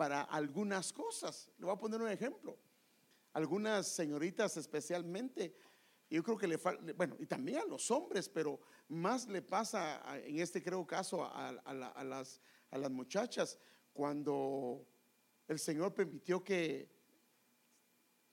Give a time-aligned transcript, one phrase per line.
[0.00, 1.50] para algunas cosas.
[1.58, 2.56] Le voy a poner un ejemplo.
[3.34, 5.54] Algunas señoritas especialmente,
[6.08, 8.58] yo creo que le falta, bueno, y también a los hombres, pero
[8.88, 11.52] más le pasa en este creo caso a,
[12.02, 12.40] las,
[12.70, 13.58] a las muchachas
[13.92, 14.86] cuando
[15.46, 16.88] el Señor permitió que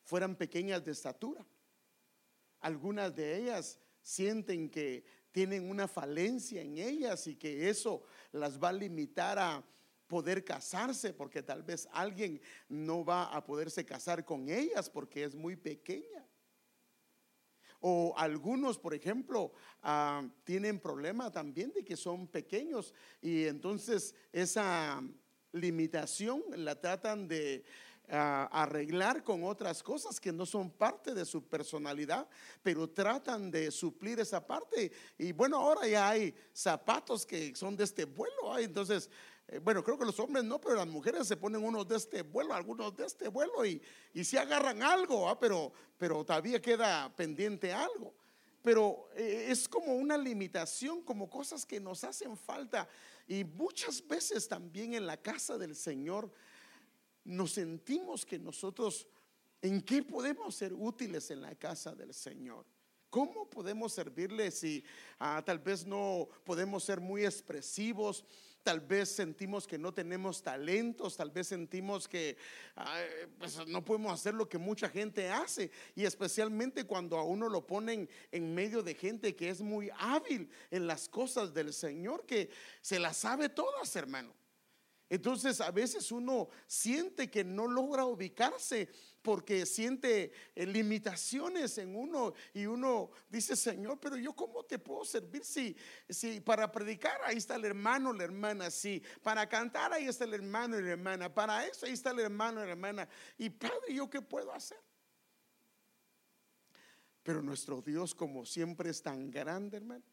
[0.05, 1.45] fueran pequeñas de estatura.
[2.61, 5.03] Algunas de ellas sienten que
[5.33, 9.61] tienen una falencia en ellas y que eso las va a limitar a
[10.07, 15.35] poder casarse porque tal vez alguien no va a poderse casar con ellas porque es
[15.35, 16.25] muy pequeña.
[17.79, 19.51] O algunos, por ejemplo,
[19.83, 25.01] ah, tienen problema también de que son pequeños y entonces esa
[25.51, 27.63] limitación la tratan de
[28.09, 32.27] arreglar con otras cosas que no son parte de su personalidad,
[32.63, 34.91] pero tratan de suplir esa parte.
[35.17, 38.57] Y bueno, ahora ya hay zapatos que son de este vuelo.
[38.57, 39.09] Entonces,
[39.47, 42.21] eh, bueno, creo que los hombres no, pero las mujeres se ponen unos de este
[42.21, 43.81] vuelo, algunos de este vuelo y,
[44.13, 48.13] y si agarran algo, pero, pero todavía queda pendiente algo.
[48.61, 52.89] Pero eh, es como una limitación, como cosas que nos hacen falta.
[53.25, 56.29] Y muchas veces también en la casa del Señor
[57.23, 59.07] nos sentimos que nosotros,
[59.61, 62.65] ¿en qué podemos ser útiles en la casa del Señor?
[63.09, 64.83] ¿Cómo podemos servirle si
[65.19, 68.25] ah, tal vez no podemos ser muy expresivos?
[68.67, 72.35] Tal vez sentimos que no tenemos talentos, tal vez sentimos que
[73.39, 75.71] pues, no podemos hacer lo que mucha gente hace.
[75.95, 80.49] Y especialmente cuando a uno lo ponen en medio de gente que es muy hábil
[80.69, 82.49] en las cosas del Señor, que
[82.81, 84.33] se las sabe todas, hermano.
[85.09, 88.89] Entonces a veces uno siente que no logra ubicarse
[89.21, 95.05] porque siente eh, limitaciones en uno y uno dice, Señor, pero yo cómo te puedo
[95.05, 95.75] servir si,
[96.09, 100.33] si para predicar ahí está el hermano, la hermana, sí, para cantar ahí está el
[100.33, 103.09] hermano y la hermana, para eso ahí está el hermano y la hermana.
[103.37, 104.79] Y Padre, ¿yo qué puedo hacer?
[107.23, 110.03] Pero nuestro Dios, como siempre es tan grande, hermano,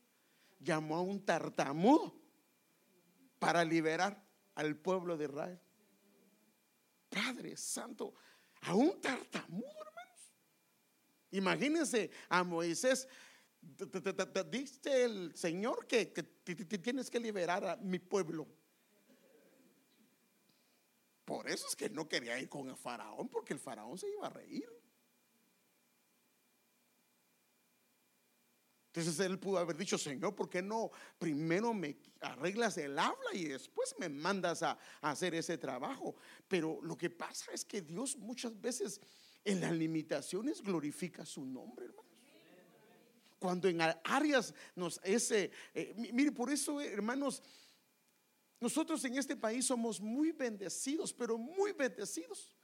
[0.61, 2.15] llamó a un tartamudo
[3.39, 4.24] para liberar
[4.55, 5.61] al pueblo de Israel.
[7.09, 8.15] Padre Santo,
[8.63, 10.33] a un tartamudo, hermanos.
[11.31, 13.09] Imagínense a Moisés,
[14.51, 18.47] dice el Señor que, tienes que liberar a mi pueblo.
[21.25, 24.27] Por eso es que no quería ir con el faraón, porque el faraón se iba
[24.27, 24.69] a reír.
[28.95, 30.89] Entonces él pudo haber dicho, Señor, ¿por qué no
[31.19, 36.15] primero me arreglas el habla y después me mandas a, hacer ese trabajo?
[36.47, 39.01] Pero lo que pasa es que Dios muchas veces
[39.45, 42.05] en las limitaciones glorifica su nombre, hermanos.
[43.41, 47.43] Cuando en áreas nos ese, eh, mire, por eso, hermanos,
[48.61, 52.55] nosotros en este país somos muy bendecidos, pero muy bendecidos.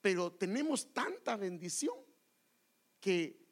[0.00, 1.96] Pero tenemos tanta bendición
[3.00, 3.44] que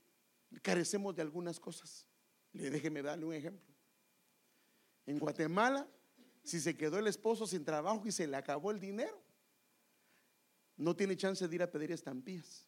[0.63, 2.07] carecemos de algunas cosas.
[2.53, 3.75] Le déjeme darle un ejemplo.
[5.07, 5.89] En Guatemala,
[6.45, 9.23] si se quedó el esposo sin trabajo y se le acabó el dinero,
[10.77, 12.67] no tiene chance de ir a pedir estampillas.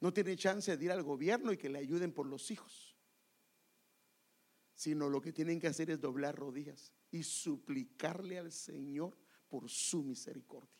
[0.00, 2.96] No tiene chance de ir al gobierno y que le ayuden por los hijos.
[4.74, 9.16] Sino lo que tienen que hacer es doblar rodillas y suplicarle al Señor
[9.48, 10.77] por su misericordia.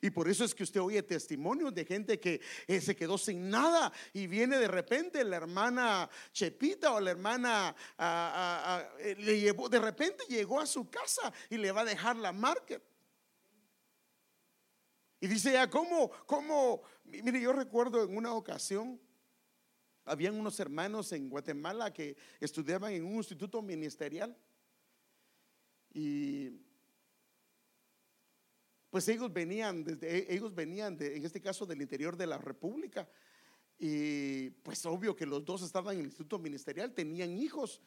[0.00, 3.48] Y por eso es que usted oye testimonios de gente que eh, se quedó sin
[3.48, 7.74] nada y viene de repente la hermana Chepita o la hermana
[8.98, 12.32] eh, le llevó, de repente llegó a su casa y le va a dejar la
[12.32, 12.82] market.
[15.20, 16.10] Y dice ya, ¿cómo?
[16.26, 16.82] ¿Cómo?
[17.04, 19.00] Mire, yo recuerdo en una ocasión,
[20.04, 24.36] habían unos hermanos en Guatemala que estudiaban en un instituto ministerial.
[25.92, 26.50] Y
[28.90, 33.08] pues ellos venían, desde, ellos venían de, en este caso del interior de la República.
[33.78, 37.80] Y pues obvio que los dos estaban en el instituto ministerial, tenían hijos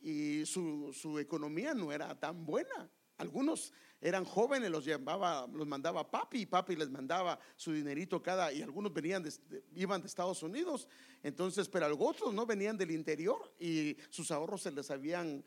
[0.00, 2.88] y su, economía no era tan buena.
[3.16, 8.52] Algunos eran jóvenes, los llevaba, los mandaba papi y papi les mandaba su dinerito cada,
[8.52, 9.32] y algunos venían de,
[9.74, 10.88] iban de Estados Unidos,
[11.22, 15.42] entonces, pero otros no venían del interior y sus ahorros se les habían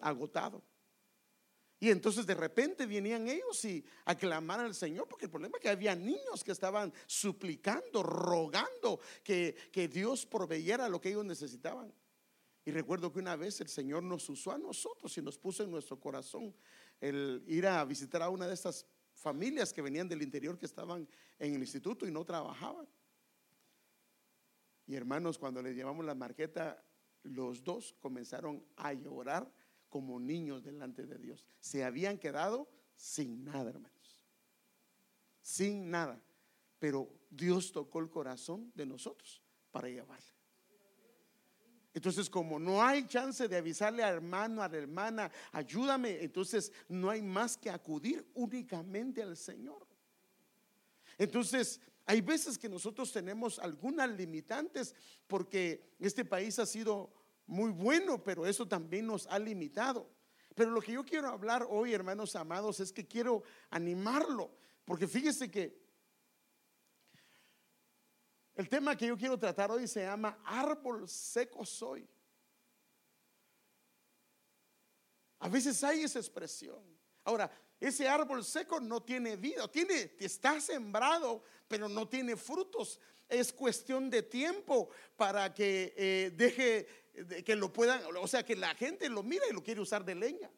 [0.00, 0.62] agotado.
[1.80, 5.68] Y entonces de repente venían ellos y aclamaban al Señor, porque el problema es que
[5.68, 11.92] había niños que estaban suplicando, rogando que, que Dios proveyera lo que ellos necesitaban.
[12.64, 15.70] Y recuerdo que una vez el Señor nos usó a nosotros y nos puso en
[15.70, 16.54] nuestro corazón
[17.00, 18.84] el ir a visitar a una de estas
[19.14, 21.08] familias que venían del interior que estaban
[21.38, 22.88] en el instituto y no trabajaban.
[24.86, 26.82] Y hermanos, cuando les llevamos la marqueta,
[27.22, 29.52] los dos comenzaron a llorar
[29.88, 31.46] como niños delante de Dios.
[31.60, 34.24] Se habían quedado sin nada, hermanos.
[35.42, 36.22] Sin nada.
[36.78, 40.38] Pero Dios tocó el corazón de nosotros para llevarle.
[41.94, 47.10] Entonces, como no hay chance de avisarle al hermano, a la hermana, ayúdame, entonces no
[47.10, 49.86] hay más que acudir únicamente al Señor.
[51.16, 54.94] Entonces, hay veces que nosotros tenemos algunas limitantes
[55.26, 57.10] porque este país ha sido
[57.48, 60.08] muy bueno, pero eso también nos ha limitado.
[60.54, 64.50] Pero lo que yo quiero hablar hoy, hermanos amados, es que quiero animarlo,
[64.84, 65.80] porque fíjese que
[68.54, 72.08] el tema que yo quiero tratar hoy se llama árbol seco soy.
[75.38, 76.82] A veces hay esa expresión.
[77.24, 77.50] Ahora,
[77.80, 82.98] ese árbol seco no tiene vida, tiene, está sembrado, pero no tiene frutos.
[83.28, 86.86] Es cuestión de tiempo para que eh, deje,
[87.44, 90.14] que lo puedan, o sea, que la gente lo mire y lo quiere usar de
[90.14, 90.50] leña.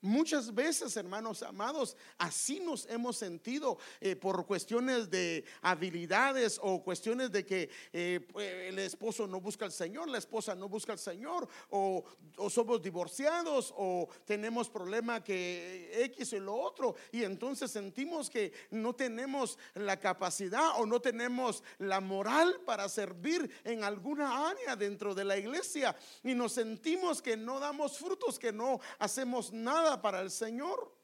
[0.00, 7.32] Muchas veces, hermanos amados, así nos hemos sentido eh, por cuestiones de habilidades o cuestiones
[7.32, 11.00] de que eh, pues, el esposo no busca al Señor, la esposa no busca al
[11.00, 12.04] Señor, o,
[12.48, 18.94] somos divorciados, o tenemos problema que X y lo otro, y entonces sentimos que no
[18.94, 25.24] tenemos la capacidad o no tenemos la moral para servir en alguna área dentro de
[25.24, 30.30] la iglesia, y nos sentimos que no damos frutos, que no hacemos nada para el
[30.30, 30.94] Señor.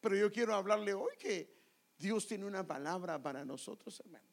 [0.00, 1.54] Pero yo quiero hablarle hoy que
[1.98, 4.31] Dios tiene una palabra para nosotros, hermano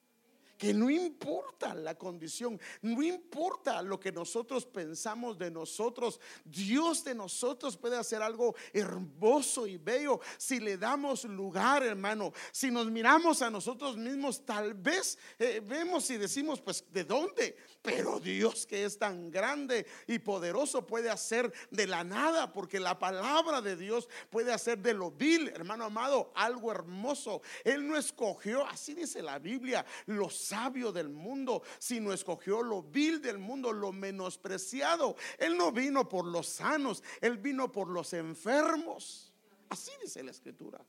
[0.59, 7.15] que no importa la condición, no importa lo que nosotros pensamos de nosotros, Dios de
[7.15, 12.33] nosotros puede hacer algo hermoso y bello si le damos lugar, hermano.
[12.51, 17.55] Si nos miramos a nosotros mismos, tal vez eh, vemos y decimos, pues, ¿de dónde?
[17.81, 22.99] Pero Dios que es tan grande y poderoso puede hacer de la nada, porque la
[22.99, 27.41] palabra de Dios puede hacer de lo vil, hermano amado, algo hermoso.
[27.63, 33.21] Él no escogió, así dice la Biblia, los sabio del mundo, sino escogió lo vil
[33.21, 35.15] del mundo, lo menospreciado.
[35.37, 39.31] Él no vino por los sanos, él vino por los enfermos.
[39.69, 40.83] Así dice la escritura.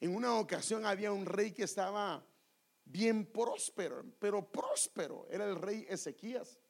[0.00, 2.22] En una ocasión había un rey que estaba
[2.84, 6.60] bien próspero, pero próspero, era el rey Ezequías.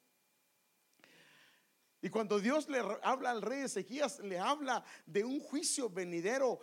[2.01, 6.59] Y cuando Dios le habla al rey Ezequías, le habla de un juicio venidero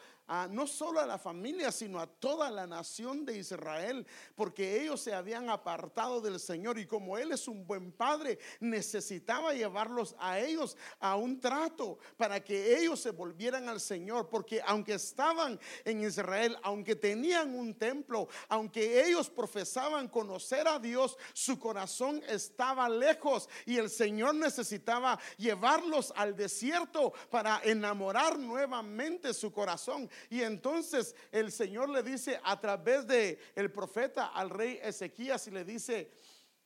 [0.50, 5.14] no solo a la familia, sino a toda la nación de Israel, porque ellos se
[5.14, 10.76] habían apartado del Señor y como Él es un buen padre, necesitaba llevarlos a ellos
[11.00, 16.56] a un trato para que ellos se volvieran al Señor, porque aunque estaban en Israel,
[16.62, 23.76] aunque tenían un templo, aunque ellos profesaban conocer a Dios, su corazón estaba lejos y
[23.76, 30.08] el Señor necesitaba llevarlos al desierto para enamorar nuevamente su corazón.
[30.30, 35.50] Y entonces el Señor le dice a través de el profeta al rey Ezequías y
[35.50, 36.10] le dice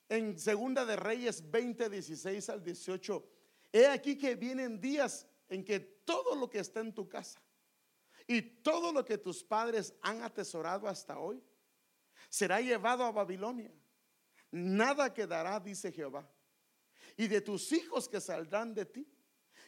[0.08, 3.28] en Segunda de Reyes 20, 16 al 18,
[3.72, 7.40] he aquí que vienen días en que todo lo que está en tu casa
[8.26, 11.42] y todo lo que tus padres han atesorado hasta hoy
[12.28, 13.72] será llevado a Babilonia.
[14.50, 16.28] Nada quedará, dice Jehová.
[17.16, 19.06] Y de tus hijos que saldrán de ti,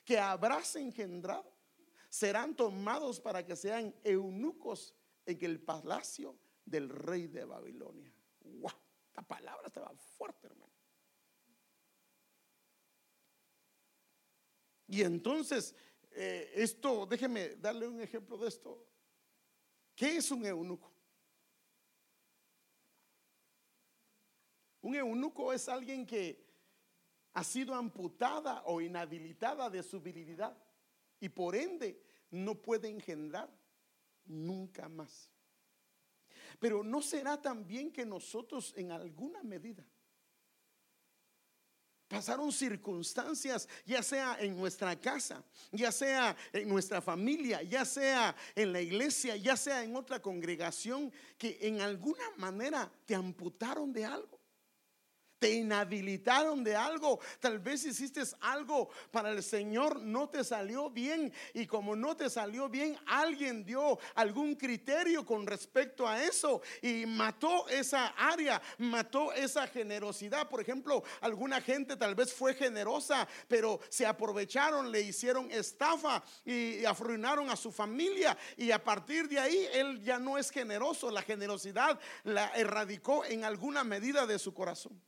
[0.04, 1.52] que habrás engendrado,
[2.08, 4.94] serán tomados para que sean eunucos
[5.26, 8.12] en el palacio del rey de Babilonia.
[8.40, 8.72] ¡Wow!
[9.08, 10.72] Esta palabra estaba fuerte, hermano.
[14.86, 15.74] Y entonces,
[16.12, 18.86] eh, esto, déjeme darle un ejemplo de esto.
[19.94, 20.92] ¿Qué es un eunuco?
[24.80, 26.48] Un eunuco es alguien que
[27.34, 30.56] ha sido amputada o inhabilitada de su virilidad
[31.20, 33.50] y por ende no puede engendrar
[34.26, 35.30] nunca más.
[36.58, 39.84] Pero ¿no será también que nosotros en alguna medida
[42.08, 48.72] pasaron circunstancias, ya sea en nuestra casa, ya sea en nuestra familia, ya sea en
[48.72, 54.37] la iglesia, ya sea en otra congregación, que en alguna manera te amputaron de algo?
[55.38, 57.20] Te inhabilitaron de algo.
[57.40, 61.32] Tal vez hiciste algo para el Señor, no te salió bien.
[61.54, 67.06] Y como no te salió bien, alguien dio algún criterio con respecto a eso y
[67.06, 70.48] mató esa área, mató esa generosidad.
[70.48, 76.84] Por ejemplo, alguna gente tal vez fue generosa, pero se aprovecharon, le hicieron estafa y
[76.84, 78.36] arruinaron a su familia.
[78.56, 81.10] Y a partir de ahí, él ya no es generoso.
[81.10, 85.00] La generosidad la erradicó en alguna medida de su corazón.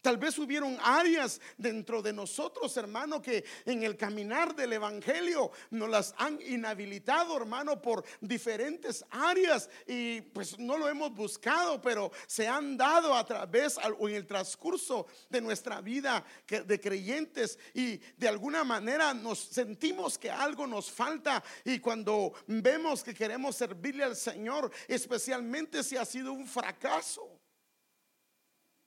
[0.00, 5.90] Tal vez hubieron áreas dentro de nosotros, hermano, que en el caminar del Evangelio nos
[5.90, 12.48] las han inhabilitado, hermano, por diferentes áreas y pues no lo hemos buscado, pero se
[12.48, 18.28] han dado a través o en el transcurso de nuestra vida de creyentes y de
[18.28, 24.16] alguna manera nos sentimos que algo nos falta y cuando vemos que queremos servirle al
[24.16, 27.38] Señor, especialmente si ha sido un fracaso.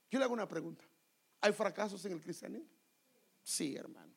[0.10, 0.86] Yo le hago una pregunta.
[1.44, 2.70] ¿Hay fracasos en el cristianismo?
[3.44, 4.14] Sí, hermano.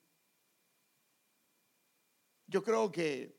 [2.47, 3.37] Yo creo que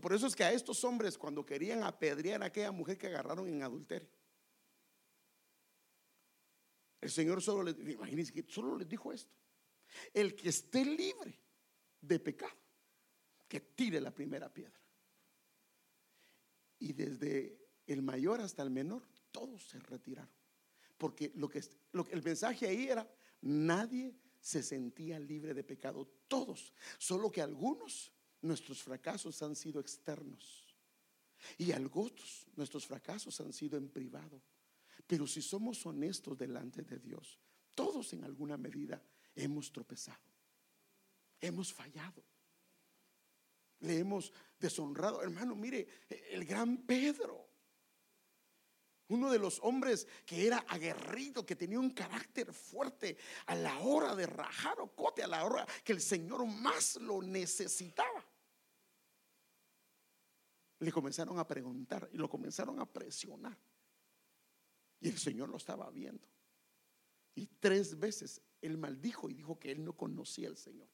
[0.00, 3.48] por eso es que a estos hombres cuando querían apedrear a aquella mujer que agarraron
[3.48, 4.08] en adulterio,
[7.00, 9.34] el Señor solo les, imagínense solo les dijo esto.
[10.14, 11.36] El que esté libre
[12.00, 12.56] de pecado,
[13.48, 14.80] que tire la primera piedra.
[16.78, 19.02] Y desde el mayor hasta el menor,
[19.32, 20.41] todos se retiraron.
[21.02, 26.72] Porque lo que, lo el mensaje ahí era, nadie se sentía libre de pecado, todos,
[26.96, 30.64] solo que algunos, nuestros fracasos han sido externos.
[31.58, 34.40] Y algunos, nuestros fracasos han sido en privado.
[35.04, 37.36] Pero si somos honestos delante de Dios,
[37.74, 39.02] todos en alguna medida
[39.34, 40.22] hemos tropezado,
[41.40, 42.22] hemos fallado,
[43.80, 45.20] le hemos deshonrado.
[45.20, 45.88] Hermano, mire,
[46.30, 47.51] el gran Pedro
[49.08, 53.16] uno de los hombres que era aguerrido, que tenía un carácter fuerte
[53.46, 57.22] a la hora de rajar o cote, a la hora que el Señor más lo
[57.22, 58.24] necesitaba.
[60.78, 63.56] Le comenzaron a preguntar y lo comenzaron a presionar.
[65.00, 66.26] Y el Señor lo estaba viendo.
[67.34, 70.88] Y tres veces él maldijo y dijo que él no conocía al Señor.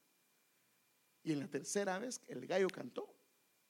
[1.23, 3.15] Y en la tercera vez el gallo cantó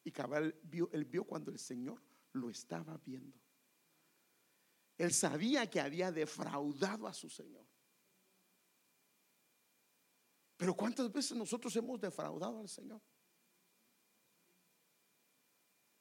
[0.04, 2.02] y cabal vio, él vio cuando el Señor
[2.34, 3.38] lo estaba viendo.
[5.00, 7.66] Él sabía que había defraudado a su Señor.
[10.58, 13.02] Pero ¿cuántas veces nosotros hemos defraudado al Señor?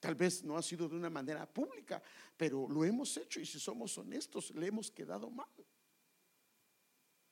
[0.00, 2.02] Tal vez no ha sido de una manera pública,
[2.36, 5.48] pero lo hemos hecho y si somos honestos, le hemos quedado mal.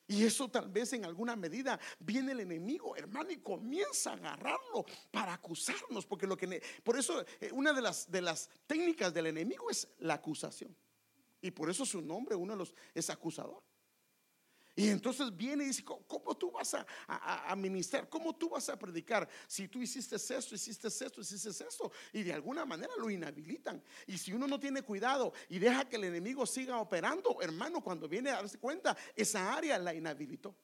[0.07, 4.87] Y eso tal vez en alguna medida viene el enemigo, hermano, y comienza a agarrarlo
[5.11, 9.27] para acusarnos, porque lo que por eso eh, una de las de las técnicas del
[9.27, 10.77] enemigo es la acusación.
[11.40, 13.62] Y por eso su nombre, uno de los, es acusador.
[14.78, 16.76] Y entonces viene y dice, ¿cómo tú vas
[17.09, 18.11] a, ministrar?
[18.11, 19.26] ¿Cómo tú vas a predicar?
[19.49, 21.90] Si tú hiciste esto, hiciste esto, hiciste esto.
[22.12, 23.83] Y de alguna manera lo inhabilitan.
[24.07, 28.07] Y si uno no tiene cuidado y deja que el enemigo siga operando, hermano, cuando
[28.07, 30.55] viene a darse cuenta, esa área la inhabilitó.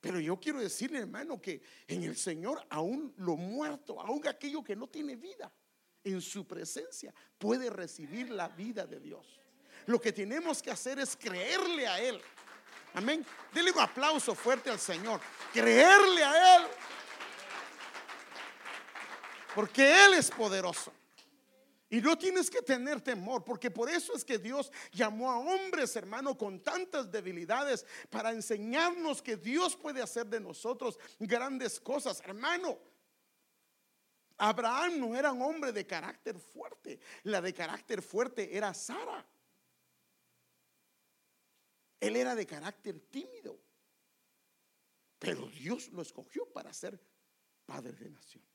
[0.00, 4.76] Pero yo quiero decirle, hermano, que en el Señor aún lo muerto, aún aquello que
[4.76, 5.52] no tiene vida,
[6.04, 9.40] en su presencia puede recibir la vida de Dios.
[9.86, 12.20] Lo que tenemos que hacer es creerle a Él.
[12.94, 13.24] Amén.
[13.52, 15.20] Dele un aplauso fuerte al Señor.
[15.52, 16.66] Creerle a Él.
[19.54, 20.92] Porque Él es poderoso.
[21.92, 25.94] Y no tienes que tener temor, porque por eso es que Dios llamó a hombres,
[25.94, 32.22] hermano, con tantas debilidades, para enseñarnos que Dios puede hacer de nosotros grandes cosas.
[32.24, 32.78] Hermano,
[34.38, 37.00] Abraham no era un hombre de carácter fuerte.
[37.24, 39.26] La de carácter fuerte era Sara.
[42.00, 43.60] Él era de carácter tímido.
[45.18, 47.00] Pero Dios lo escogió para ser
[47.64, 48.50] padre de naciones.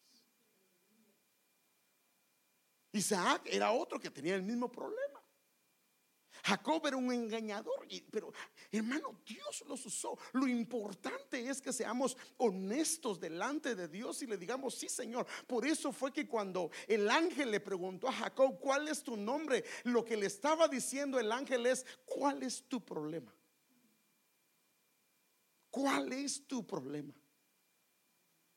[2.92, 5.17] Isaac era otro que tenía el mismo problema.
[6.48, 8.32] Jacob era un engañador, pero
[8.72, 10.18] hermano, Dios los usó.
[10.32, 15.28] Lo importante es que seamos honestos delante de Dios y le digamos, sí Señor.
[15.46, 19.66] Por eso fue que cuando el ángel le preguntó a Jacob, ¿cuál es tu nombre?
[19.84, 23.36] Lo que le estaba diciendo el ángel es, ¿cuál es tu problema?
[25.70, 27.14] ¿Cuál es tu problema?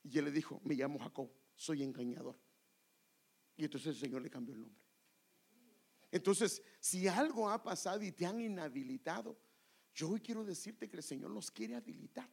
[0.03, 2.39] Y él le dijo, me llamo Jacob, soy engañador.
[3.57, 4.81] Y entonces el Señor le cambió el nombre.
[6.11, 9.37] Entonces, si algo ha pasado y te han inhabilitado,
[9.93, 12.29] yo hoy quiero decirte que el Señor los quiere habilitar.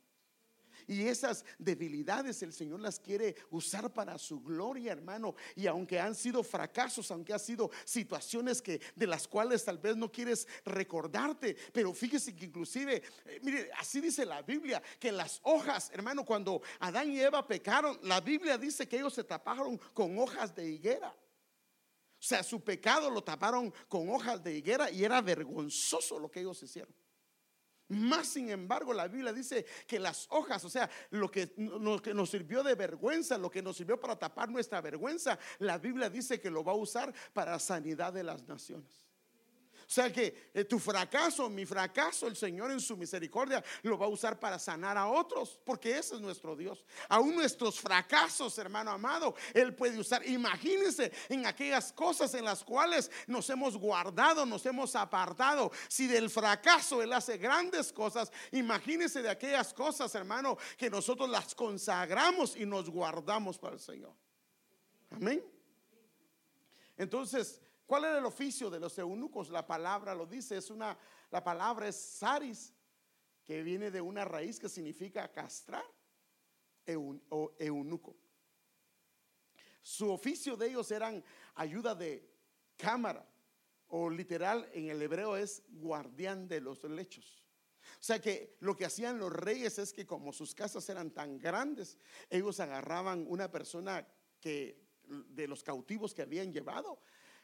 [0.87, 5.35] Y esas debilidades el Señor las quiere usar para su gloria, hermano.
[5.57, 9.97] Y aunque han sido fracasos, aunque han sido situaciones que de las cuales tal vez
[9.97, 15.41] no quieres recordarte, pero fíjese que inclusive, eh, mire, así dice la Biblia, que las
[15.43, 20.19] hojas, hermano, cuando Adán y Eva pecaron, la Biblia dice que ellos se taparon con
[20.19, 21.15] hojas de higuera.
[22.19, 26.41] O sea, su pecado lo taparon con hojas de higuera y era vergonzoso lo que
[26.41, 26.93] ellos hicieron.
[27.89, 32.63] Más sin embargo, la Biblia dice que las hojas, o sea, lo que, nos sirvió
[32.63, 36.63] de vergüenza, lo que nos sirvió para tapar nuestra vergüenza, la Biblia dice que lo
[36.63, 39.08] va a usar para sanidad de las naciones.
[39.91, 44.11] Sea que eh, tu fracaso, mi fracaso, el Señor en su misericordia lo va a
[44.11, 46.85] usar para sanar a otros, porque ese es nuestro Dios.
[47.09, 50.27] Aún nuestros fracasos, hermano amado, Él puede usar.
[50.29, 55.73] Imagínense en aquellas cosas en las cuales nos hemos guardado, nos hemos apartado.
[55.89, 61.55] Si del fracaso Él hace grandes cosas, imagínense de aquellas cosas, hermano, que nosotros las
[61.55, 64.13] consagramos y nos guardamos para el Señor.
[65.13, 65.43] Amén.
[66.99, 69.49] Entonces, ¿cuál era el oficio de los eunucos?
[69.49, 70.97] La palabra lo dice, es una,
[71.31, 72.75] la palabra es saris,
[73.43, 75.85] que viene de una raíz que significa castrar
[77.31, 78.15] o eunuco.
[79.81, 82.31] Su oficio de ellos eran ayuda de
[82.77, 83.27] cámara,
[83.87, 87.43] o literal en el hebreo es guardián de los lechos.
[87.93, 91.39] O sea que lo que hacían los reyes es que como sus casas eran tan
[91.39, 91.97] grandes,
[92.29, 94.07] ellos agarraban una persona
[94.41, 97.01] que de los cautivos que habían llevado,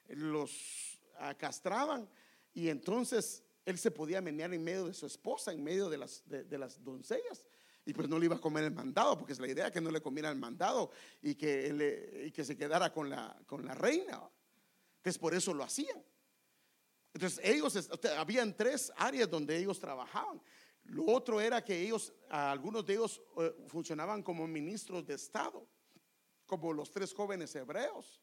[0.09, 1.01] los
[1.39, 2.09] castraban
[2.53, 6.23] y entonces él se podía menear en medio de su esposa, en medio de las,
[6.27, 7.47] de, las doncellas.
[7.87, 9.91] Y pues no le iba a comer el mandado, porque es la idea que no
[9.91, 10.91] le comiera el mandado
[11.23, 14.23] y que, y que se quedara con la, con la reina.
[14.97, 16.03] Entonces por eso lo hacían.
[17.13, 20.41] Entonces ellos, habían tres áreas donde ellos trabajaban.
[20.85, 25.67] Lo otro era que ellos, algunos de ellos eh, funcionaban como ministros de Estado
[26.47, 28.21] como los tres jóvenes hebreos.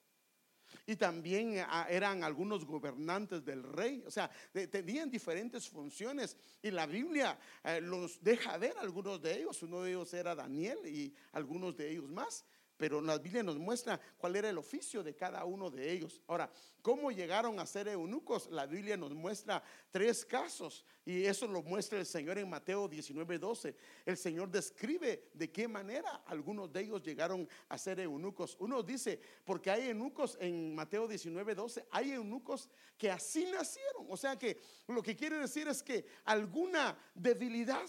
[0.86, 4.30] Y también ah, eran algunos gobernantes del rey, o sea,
[4.70, 6.36] tenían diferentes funciones.
[6.62, 9.62] Y la Biblia eh, los deja ver algunos de ellos.
[9.64, 12.46] Uno de ellos era Daniel y algunos de ellos más
[12.82, 16.20] pero la Biblia nos muestra cuál era el oficio de cada uno de ellos.
[16.26, 18.50] Ahora, ¿cómo llegaron a ser eunucos?
[18.50, 19.62] La Biblia nos muestra
[19.92, 23.76] tres casos y eso lo muestra el Señor en Mateo 19, 12.
[24.04, 28.58] El Señor describe de qué manera algunos de ellos llegaron a ser eunucos.
[28.60, 34.08] Uno dice, porque hay eunucos en Mateo 19, 12, hay eunucos que así nacieron.
[34.10, 37.88] O sea que lo que quiere decir es que alguna debilidad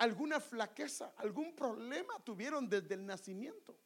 [0.00, 3.76] alguna flaqueza, algún problema tuvieron desde el nacimiento.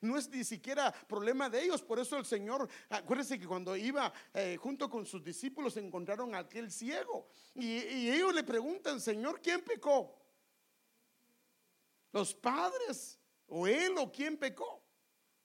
[0.00, 1.82] No es ni siquiera problema de ellos.
[1.82, 6.38] Por eso el Señor, acuérdense que cuando iba eh, junto con sus discípulos encontraron a
[6.38, 7.28] aquel ciego.
[7.54, 10.16] Y, y ellos le preguntan, Señor, ¿quién pecó?
[12.12, 13.18] ¿Los padres?
[13.48, 14.84] ¿O él o quién pecó?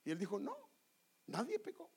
[0.03, 0.55] Y él dijo, no,
[1.27, 1.91] nadie pecó.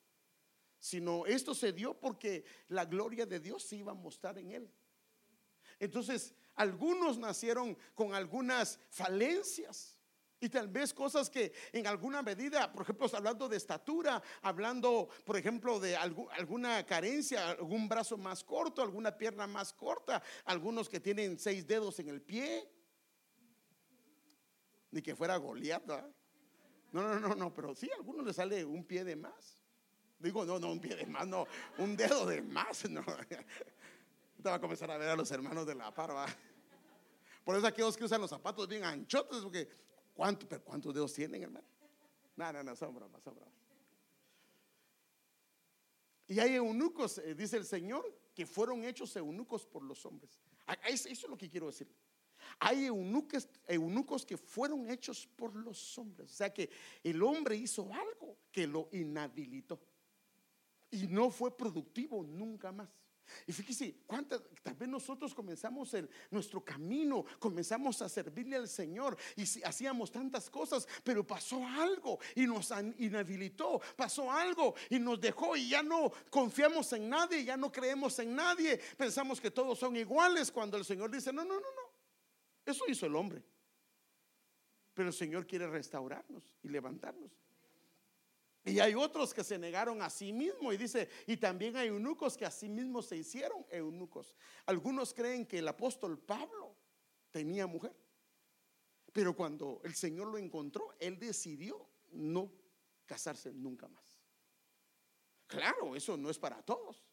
[0.79, 4.71] Sino esto se dio porque la gloria de Dios se iba a mostrar en él.
[5.79, 9.95] Entonces, algunos nacieron con algunas falencias.
[10.39, 15.37] Y tal vez cosas que en alguna medida, por ejemplo, hablando de estatura, hablando, por
[15.37, 21.39] ejemplo, de alguna carencia, algún brazo más corto, alguna pierna más corta, algunos que tienen
[21.39, 22.69] seis dedos en el pie,
[24.91, 25.85] ni que fuera Goliat.
[26.91, 29.63] No, no, no, no, pero sí, a algunos le sale un pie de más.
[30.19, 33.03] Digo, no, no, un pie de más, no, un dedo de más, no.
[34.45, 36.27] Va a comenzar a ver a los hermanos de la parva.
[37.43, 39.67] Por eso aquellos que usan los zapatos bien anchotes, porque
[40.13, 41.67] ¿cuánto, pero ¿cuántos dedos tienen, hermano?
[42.35, 43.53] No, no, no, son bromas, son bromas.
[46.27, 48.03] Y hay eunucos, eh, dice el Señor,
[48.33, 50.39] que fueron hechos eunucos por los hombres.
[50.87, 51.87] Eso es lo que quiero decir.
[52.59, 56.31] Hay eunucos, eunucos que fueron hechos por los hombres.
[56.31, 56.69] O sea que
[57.03, 59.79] el hombre hizo algo que lo inhabilitó.
[60.91, 62.89] Y no fue productivo nunca más.
[63.47, 69.17] Y fíjese, cuántas, tal vez nosotros comenzamos el, nuestro camino, comenzamos a servirle al Señor
[69.35, 75.55] y hacíamos tantas cosas, pero pasó algo y nos inhabilitó, pasó algo y nos dejó
[75.55, 79.95] y ya no confiamos en nadie, ya no creemos en nadie, pensamos que todos son
[79.95, 81.91] iguales cuando el Señor dice, no, no, no, no,
[82.65, 83.43] eso hizo el hombre.
[84.93, 87.44] Pero el Señor quiere restaurarnos y levantarnos.
[88.65, 92.35] Y hay otros que se negaron a sí mismos y dice, y también hay eunucos
[92.35, 94.35] que a sí mismos se hicieron eunucos.
[94.65, 96.75] Algunos creen que el apóstol Pablo
[97.29, 97.95] tenía mujer,
[99.13, 102.51] pero cuando el Señor lo encontró, él decidió no
[103.05, 104.19] casarse nunca más.
[105.45, 107.05] Claro, eso no es para todos.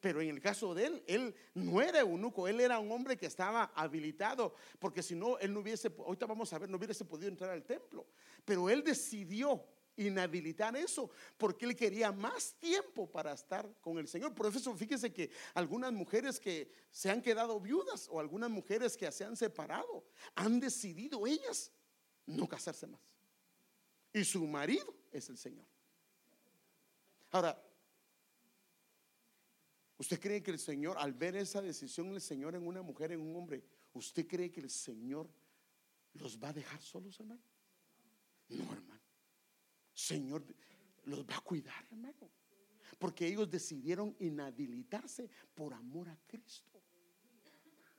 [0.00, 3.26] Pero en el caso de él, él no era eunuco, él era un hombre que
[3.26, 7.28] estaba habilitado, porque si no, él no hubiese, ahorita vamos a ver, no hubiese podido
[7.28, 8.06] entrar al templo.
[8.46, 9.62] Pero él decidió
[10.06, 14.34] inhabilitar eso, porque él quería más tiempo para estar con el Señor.
[14.34, 19.10] Por eso fíjese que algunas mujeres que se han quedado viudas o algunas mujeres que
[19.12, 21.70] se han separado, han decidido ellas
[22.26, 23.00] no casarse más.
[24.12, 25.66] Y su marido es el Señor.
[27.30, 27.62] Ahora,
[29.98, 33.20] ¿usted cree que el Señor, al ver esa decisión, el Señor en una mujer, en
[33.20, 35.30] un hombre, ¿usted cree que el Señor
[36.14, 37.40] los va a dejar solos, hermano?
[38.48, 38.89] No, hermano.
[40.00, 40.44] Señor
[41.04, 42.30] los va a cuidar, hermano.
[42.98, 46.70] Porque ellos decidieron inhabilitarse por amor a Cristo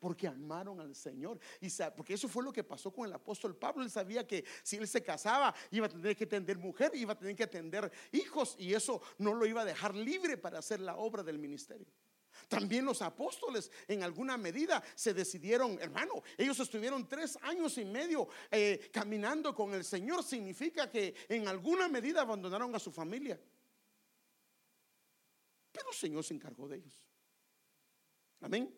[0.01, 1.39] porque amaron al Señor.
[1.61, 3.83] Y porque eso fue lo que pasó con el apóstol Pablo.
[3.83, 7.17] Él sabía que si él se casaba, iba a tener que atender mujer, iba a
[7.17, 10.97] tener que atender hijos, y eso no lo iba a dejar libre para hacer la
[10.97, 11.85] obra del ministerio.
[12.47, 18.27] También los apóstoles en alguna medida se decidieron, hermano, ellos estuvieron tres años y medio
[18.49, 20.23] eh, caminando con el Señor.
[20.23, 23.39] Significa que en alguna medida abandonaron a su familia.
[25.71, 27.07] Pero el Señor se encargó de ellos.
[28.41, 28.75] Amén.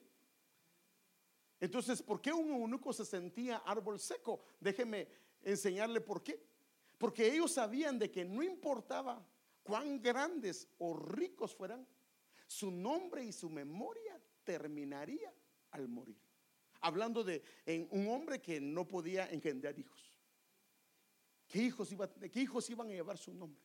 [1.60, 4.44] Entonces, ¿por qué un eunuco se sentía árbol seco?
[4.60, 5.08] Déjeme
[5.42, 6.46] enseñarle por qué.
[6.98, 9.26] Porque ellos sabían de que no importaba
[9.64, 11.88] cuán grandes o ricos fueran,
[12.54, 15.34] su nombre y su memoria terminaría
[15.72, 16.22] al morir.
[16.82, 17.42] Hablando de
[17.90, 20.02] un hombre que no podía engendrar hijos.
[21.48, 21.90] ¿Qué hijos,
[22.32, 23.64] ¿Qué hijos iban a llevar su nombre?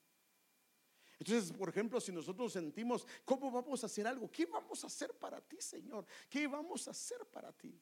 [1.18, 4.30] Entonces, por ejemplo, si nosotros sentimos, ¿cómo vamos a hacer algo?
[4.30, 6.06] ¿Qué vamos a hacer para ti, Señor?
[6.28, 7.78] ¿Qué vamos a hacer para ti?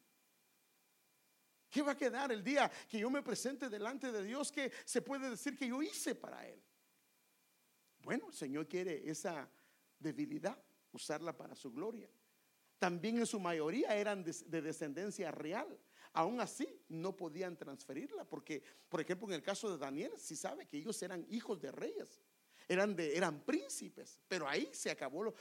[1.68, 5.02] ¿Qué va a quedar el día que yo me presente delante de Dios que se
[5.02, 6.62] puede decir que yo hice para Él?
[8.02, 9.48] Bueno, el Señor quiere esa
[9.98, 10.58] debilidad,
[10.96, 12.10] usarla para su gloria.
[12.78, 15.78] También en su mayoría eran de, descendencia real.
[16.12, 20.66] Aún así, no podían transferirla porque, por ejemplo, en el caso de Daniel, si sabe
[20.66, 22.22] que ellos eran hijos de reyes
[22.68, 25.32] eran, de, eran príncipes, pero ahí se acabó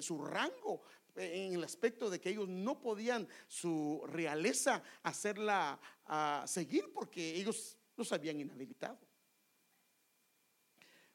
[0.00, 0.82] su rango
[1.16, 7.76] en el aspecto de que ellos no podían su realeza hacerla a seguir porque ellos
[7.96, 8.98] los habían inhabilitado.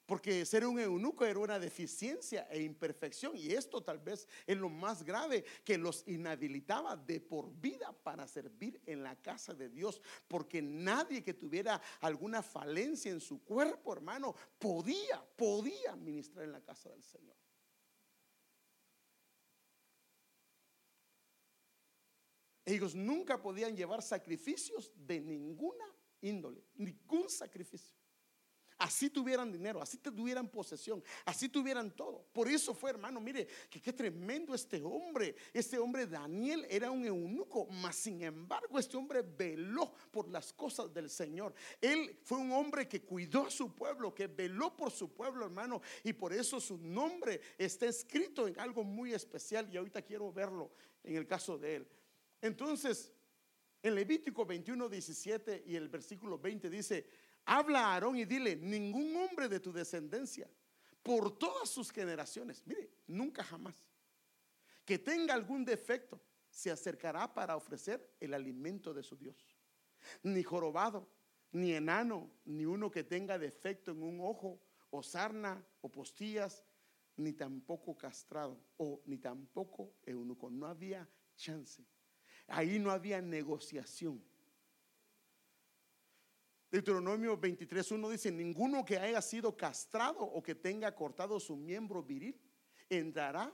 [0.05, 3.37] Porque ser un eunuco era una deficiencia e imperfección.
[3.37, 8.27] Y esto tal vez es lo más grave que los inhabilitaba de por vida para
[8.27, 10.01] servir en la casa de Dios.
[10.27, 16.61] Porque nadie que tuviera alguna falencia en su cuerpo, hermano, podía, podía ministrar en la
[16.61, 17.35] casa del Señor.
[22.65, 25.85] Ellos nunca podían llevar sacrificios de ninguna
[26.21, 28.02] índole, ningún sacrificio.
[28.83, 32.25] Así tuvieran dinero, así tuvieran posesión, así tuvieran todo.
[32.33, 35.37] Por eso fue, hermano, mire, que qué tremendo este hombre.
[35.53, 40.93] Este hombre Daniel era un eunuco, mas sin embargo este hombre veló por las cosas
[40.93, 41.53] del Señor.
[41.79, 45.81] Él fue un hombre que cuidó a su pueblo, que veló por su pueblo, hermano,
[46.03, 50.73] y por eso su nombre está escrito en algo muy especial y ahorita quiero verlo
[51.05, 51.87] en el caso de él.
[52.41, 53.13] Entonces,
[53.83, 57.05] en Levítico 21, 17 y el versículo 20 dice,
[57.45, 60.49] habla a Aarón y dile, ningún hombre de tu descendencia,
[61.01, 63.75] por todas sus generaciones, mire, nunca jamás,
[64.85, 69.47] que tenga algún defecto, se acercará para ofrecer el alimento de su Dios.
[70.21, 71.09] Ni jorobado,
[71.51, 76.63] ni enano, ni uno que tenga defecto en un ojo, o sarna, o postillas,
[77.15, 80.49] ni tampoco castrado, o ni tampoco eunuco.
[80.49, 81.83] No había chance.
[82.47, 84.23] Ahí no había negociación.
[86.73, 92.35] Deuteronomio 23.1 dice, ninguno que haya sido castrado o que tenga cortado su miembro viril
[92.89, 93.53] entrará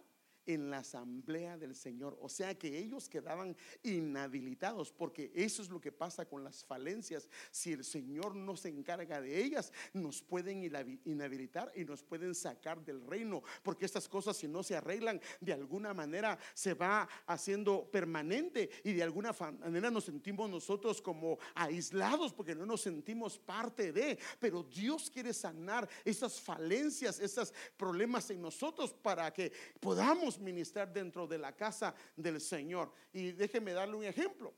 [0.49, 2.17] en la asamblea del Señor.
[2.21, 7.29] O sea que ellos quedaban inhabilitados porque eso es lo que pasa con las falencias.
[7.51, 10.63] Si el Señor no se encarga de ellas, nos pueden
[11.05, 13.43] inhabilitar y nos pueden sacar del reino.
[13.61, 18.93] Porque estas cosas si no se arreglan, de alguna manera se va haciendo permanente y
[18.93, 24.17] de alguna manera nos sentimos nosotros como aislados porque no nos sentimos parte de.
[24.39, 31.27] Pero Dios quiere sanar esas falencias, esos problemas en nosotros para que podamos ministrar dentro
[31.27, 32.91] de la casa del Señor.
[33.13, 34.53] Y déjeme darle un ejemplo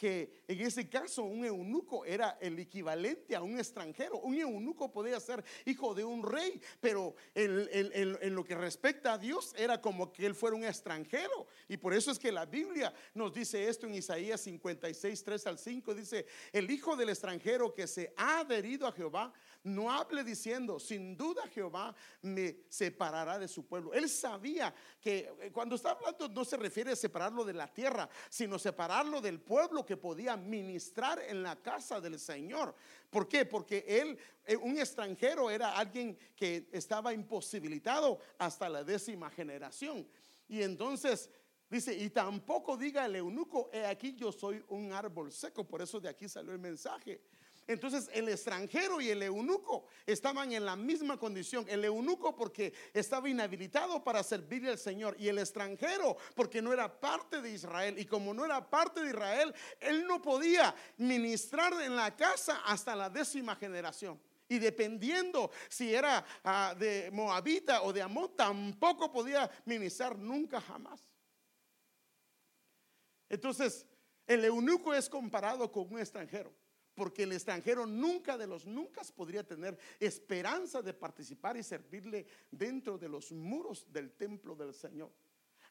[0.00, 4.16] que en ese caso un eunuco era el equivalente a un extranjero.
[4.20, 9.54] Un eunuco podía ser hijo de un rey, pero en, lo que respecta a Dios
[9.58, 11.46] era como que él fuera un extranjero.
[11.68, 15.58] Y por eso es que la Biblia nos dice esto en Isaías 56, 3 al
[15.58, 15.94] 5.
[15.94, 21.14] Dice, el hijo del extranjero que se ha adherido a Jehová, no hable diciendo, sin
[21.14, 23.92] duda Jehová me separará de su pueblo.
[23.92, 28.08] Él sabía que eh, cuando está hablando no se refiere a separarlo de la tierra,
[28.30, 32.72] sino separarlo del pueblo que podía ministrar en la casa del Señor.
[33.10, 33.44] ¿Por qué?
[33.44, 40.06] Porque él, eh, un extranjero, era alguien que estaba imposibilitado hasta la décima generación.
[40.48, 41.28] Y entonces
[41.68, 45.66] dice, y tampoco diga el eunuco, he aquí yo soy un árbol seco.
[45.66, 47.20] Por eso de aquí salió el mensaje.
[47.70, 51.64] Entonces el extranjero y el eunuco estaban en la misma condición.
[51.68, 56.92] El eunuco porque estaba inhabilitado para servirle al Señor y el extranjero porque no era
[56.92, 57.96] parte de Israel.
[57.96, 62.96] Y como no era parte de Israel, él no podía ministrar en la casa hasta
[62.96, 64.20] la décima generación.
[64.48, 71.00] Y dependiendo si era ah, de Moabita o de Amón, tampoco podía ministrar nunca jamás.
[73.28, 73.86] Entonces,
[74.26, 76.52] el eunuco es comparado con un extranjero,
[76.94, 82.98] porque el extranjero nunca de los nunca podría tener esperanza de participar y servirle dentro
[82.98, 85.10] de los muros del templo del Señor.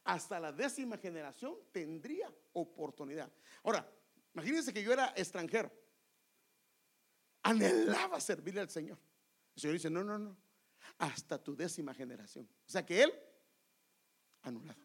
[0.04, 3.32] Hasta la décima generación tendría oportunidad.
[3.64, 3.88] Ahora,
[4.34, 5.72] imagínense que yo era extranjero,
[7.44, 8.98] anhelaba servirle al Señor.
[9.56, 10.38] El Señor dice, no, no, no,
[10.98, 12.48] hasta tu décima generación.
[12.66, 13.14] O sea que él,
[14.44, 14.82] anulado.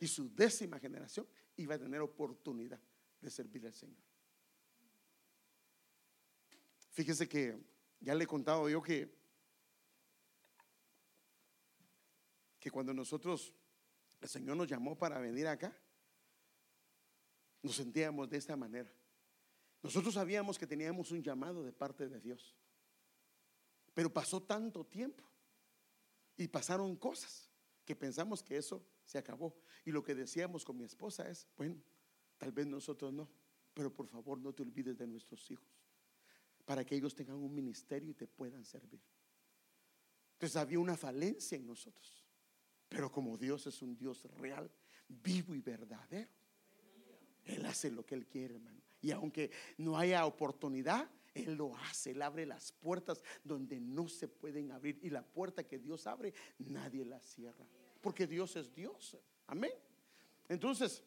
[0.00, 2.80] Y su décima generación iba a tener oportunidad
[3.20, 4.07] de servir al Señor.
[6.98, 7.56] Fíjese que
[8.00, 9.08] ya le he contado yo que,
[12.58, 13.54] que cuando nosotros,
[14.20, 15.72] el Señor nos llamó para venir acá,
[17.62, 18.92] nos sentíamos de esta manera.
[19.80, 22.56] Nosotros sabíamos que teníamos un llamado de parte de Dios,
[23.94, 25.22] pero pasó tanto tiempo
[26.36, 27.48] y pasaron cosas
[27.84, 29.56] que pensamos que eso se acabó.
[29.84, 31.80] Y lo que decíamos con mi esposa es, bueno,
[32.38, 33.30] tal vez nosotros no,
[33.72, 35.77] pero por favor no te olvides de nuestros hijos,
[36.68, 39.00] para que ellos tengan un ministerio y te puedan servir.
[40.34, 42.22] Entonces había una falencia en nosotros,
[42.90, 44.70] pero como Dios es un Dios real,
[45.08, 46.28] vivo y verdadero,
[47.46, 48.82] Él hace lo que Él quiere, hermano.
[49.00, 54.28] Y aunque no haya oportunidad, Él lo hace, Él abre las puertas donde no se
[54.28, 54.98] pueden abrir.
[55.00, 57.64] Y la puerta que Dios abre, nadie la cierra
[58.02, 59.16] porque Dios es Dios.
[59.46, 59.72] Amén.
[60.48, 61.02] Entonces,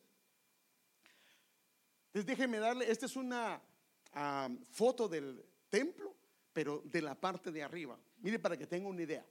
[2.13, 3.61] les déjenme darle, esta es una
[4.71, 6.15] foto del templo,
[6.53, 7.97] pero de la parte de arriba.
[8.17, 9.25] Mire para que tenga una idea.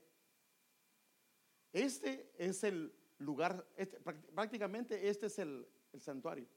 [1.71, 5.65] Este es el lugar, este, prácticamente este es el,
[5.99, 6.47] santuario.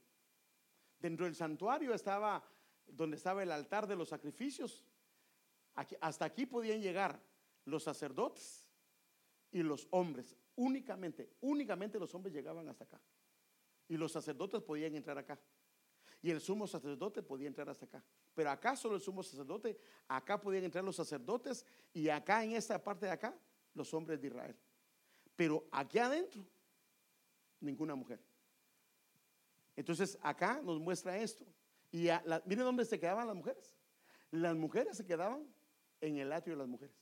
[0.99, 2.42] Dentro del santuario estaba
[2.87, 4.85] donde estaba el altar de los sacrificios.
[6.01, 7.20] hasta aquí podían llegar
[7.64, 8.66] los sacerdotes
[9.51, 10.37] y los hombres.
[10.57, 13.01] Únicamente, únicamente los hombres llegaban hasta acá.
[13.88, 15.38] Y los sacerdotes podían entrar acá.
[16.25, 18.03] Y el sumo sacerdote podía entrar hasta acá.
[18.35, 22.83] Pero acá solo el sumo sacerdote, acá podían entrar los sacerdotes y acá en esta
[22.83, 23.37] parte de acá
[23.75, 24.57] los hombres de Israel.
[25.37, 26.43] Pero aquí adentro,
[27.61, 28.25] ninguna mujer.
[29.77, 31.45] Entonces acá nos muestra esto.
[31.93, 32.09] Y
[32.47, 33.77] miren dónde se quedaban las mujeres.
[34.31, 35.47] Las mujeres se quedaban
[36.01, 36.97] en el atrio de las mujeres.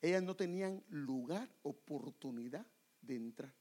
[0.00, 2.64] Ellas no tenían lugar, oportunidad
[3.00, 3.52] de entrar.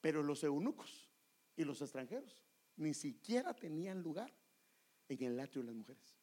[0.00, 1.07] Pero los eunucos
[1.58, 2.42] y los extranjeros
[2.76, 4.32] ni siquiera tenían lugar
[5.08, 6.16] en el atrio de las mujeres.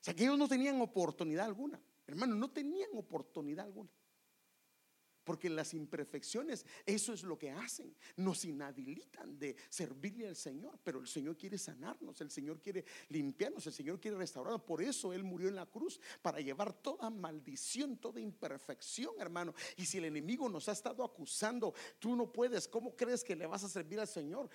[0.00, 1.78] O sea que ellos no tenían oportunidad alguna.
[2.06, 3.90] Hermano, no tenían oportunidad alguna.
[5.24, 7.94] Porque las imperfecciones, eso es lo que hacen.
[8.16, 10.78] Nos inhabilitan de servirle al Señor.
[10.82, 14.62] Pero el Señor quiere sanarnos, el Señor quiere limpiarnos, el Señor quiere restaurarnos.
[14.62, 19.54] Por eso Él murió en la cruz, para llevar toda maldición, toda imperfección, hermano.
[19.76, 23.46] Y si el enemigo nos ha estado acusando, tú no puedes, ¿cómo crees que le
[23.46, 24.48] vas a servir al Señor?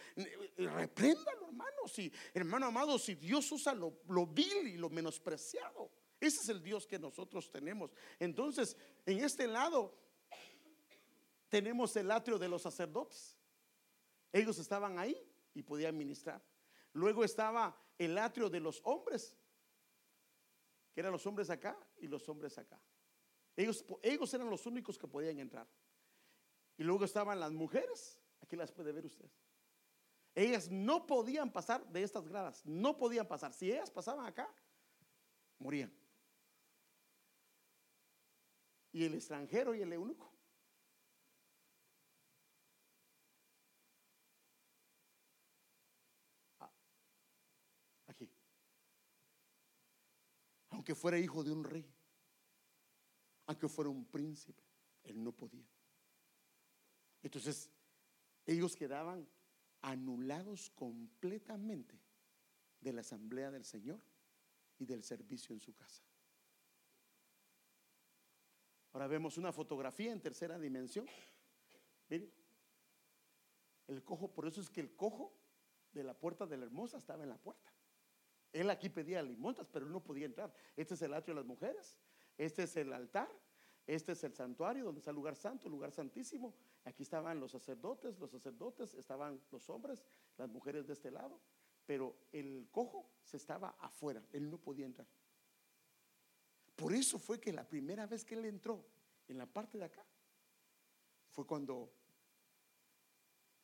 [0.57, 1.87] Repréndalo, hermano.
[1.87, 5.91] Si, hermano amado, si Dios usa lo, lo vil y lo menospreciado.
[6.19, 7.91] Ese es el Dios que nosotros tenemos.
[8.19, 8.75] Entonces,
[9.05, 9.93] en este lado
[11.55, 13.39] tenemos el atrio de los sacerdotes.
[14.33, 15.17] Ellos estaban ahí
[15.53, 16.43] y podían ministrar.
[16.91, 19.37] Luego estaba el atrio de los hombres,
[20.91, 22.77] que eran los hombres acá y los hombres acá.
[23.55, 25.65] Ellos, ellos eran los únicos que podían entrar.
[26.75, 29.31] Y luego estaban las mujeres, aquí las puede ver usted.
[30.33, 33.53] Ellas no podían pasar de estas gradas, no podían pasar.
[33.53, 34.53] Si ellas pasaban acá,
[35.59, 35.97] morían.
[38.91, 40.34] Y el extranjero y el eunuco
[50.85, 51.83] aunque fuera hijo de un rey,
[53.47, 54.61] aunque fuera un príncipe,
[55.01, 55.67] él no podía.
[57.23, 57.71] Entonces,
[58.45, 59.27] ellos quedaban
[59.81, 61.99] anulados completamente
[62.79, 63.99] de la asamblea del Señor
[64.77, 66.03] y del servicio en su casa.
[68.93, 71.07] Ahora vemos una fotografía en tercera dimensión.
[72.09, 72.31] Miren,
[73.87, 75.33] el cojo, por eso es que el cojo
[75.93, 77.74] de la puerta de la hermosa estaba en la puerta.
[78.55, 80.53] Él aquí pedía limontas, pero no podía entrar.
[80.77, 81.97] Este es el atrio de las mujeres,
[82.37, 83.29] este es el altar,
[83.85, 86.53] este es el santuario donde está el lugar santo, el lugar santísimo.
[86.85, 90.05] Aquí estaban los sacerdotes, los sacerdotes, estaban los hombres,
[90.37, 91.37] las mujeres de este lado,
[91.85, 95.07] pero el cojo se estaba afuera, él no podía entrar.
[96.77, 98.85] Por eso fue que la primera vez que él entró
[99.27, 100.05] en la parte de acá
[101.31, 101.91] fue cuando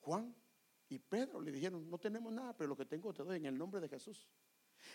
[0.01, 0.35] Juan
[0.89, 3.57] y Pedro le dijeron, no tenemos nada, pero lo que tengo te doy en el
[3.57, 4.27] nombre de Jesús.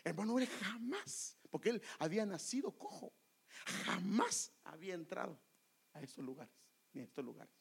[0.05, 3.13] Hermano, él jamás, porque él había nacido cojo,
[3.85, 5.41] jamás había entrado
[5.93, 6.55] a estos lugares,
[6.93, 7.55] ni a estos lugares.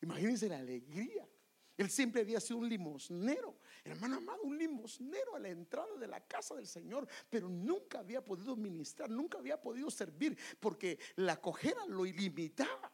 [0.00, 1.28] Imagínense la alegría.
[1.76, 6.20] Él siempre había sido un limosnero, hermano amado, un limosnero a la entrada de la
[6.20, 11.86] casa del Señor, pero nunca había podido ministrar, nunca había podido servir, porque la cojera
[11.86, 12.91] lo ilimitaba.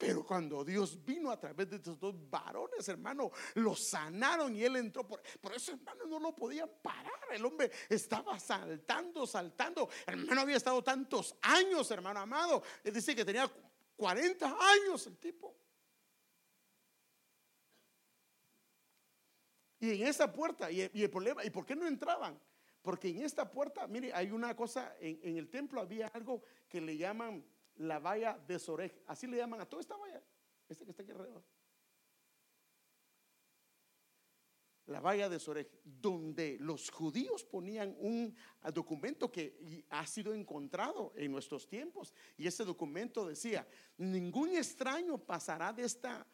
[0.00, 4.76] Pero cuando Dios vino a través de estos dos varones, hermano, lo sanaron y él
[4.76, 5.06] entró.
[5.06, 7.12] Por, por eso, hermano, no lo podían parar.
[7.30, 9.90] El hombre estaba saltando, saltando.
[10.06, 12.62] Hermano, había estado tantos años, hermano amado.
[12.82, 13.46] Es decir, que tenía
[13.94, 15.54] 40 años el tipo.
[19.80, 22.40] Y en esa puerta, y el, problema, ¿y por qué no entraban?
[22.80, 26.80] Porque en esta puerta, mire, hay una cosa, en, en el templo había algo que
[26.80, 27.44] le llaman
[27.80, 29.02] la valla de Sorej.
[29.06, 30.22] Así le llaman a toda esta valla.
[30.68, 31.42] Este que está aquí alrededor.
[34.86, 38.34] La valla de Sorej, donde los judíos ponían un
[38.74, 42.12] documento que ha sido encontrado en nuestros tiempos.
[42.36, 43.66] Y ese documento decía,
[43.96, 46.26] ningún extraño pasará de esta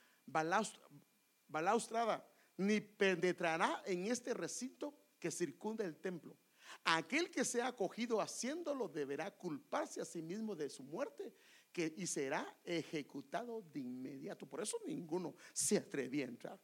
[1.47, 6.37] balaustrada, ni penetrará en este recinto que circunda el templo
[6.85, 11.33] Aquel que sea acogido haciéndolo deberá culparse a sí mismo de su muerte
[11.75, 14.47] y será ejecutado de inmediato.
[14.47, 16.61] Por eso ninguno se atrevía a entrar.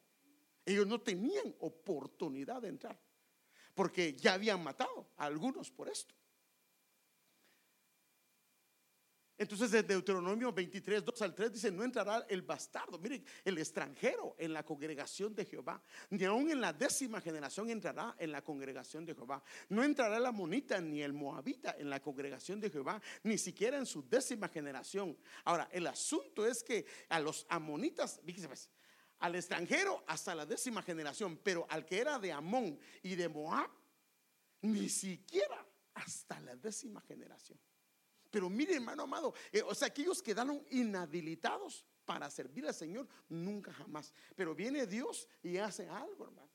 [0.65, 2.99] Ellos no tenían oportunidad de entrar
[3.73, 6.15] porque ya habían matado a algunos por esto.
[9.43, 14.37] Entonces, de Deuteronomio 23, 2 al 3 dice: No entrará el bastardo, miren, el extranjero
[14.39, 19.05] en la congregación de Jehová, ni aún en la décima generación entrará en la congregación
[19.05, 19.43] de Jehová.
[19.67, 23.85] No entrará la monita ni el moabita en la congregación de Jehová, ni siquiera en
[23.85, 25.17] su décima generación.
[25.43, 28.69] Ahora, el asunto es que a los amonitas, fíjense, pues,
[29.19, 33.69] al extranjero hasta la décima generación, pero al que era de Amón y de Moab,
[34.61, 37.59] ni siquiera hasta la décima generación.
[38.33, 43.07] Pero mire, hermano amado, eh, o sea, que ellos quedaron inhabilitados para servir al Señor
[43.29, 44.11] nunca jamás.
[44.35, 46.49] Pero viene Dios y hace algo, hermano.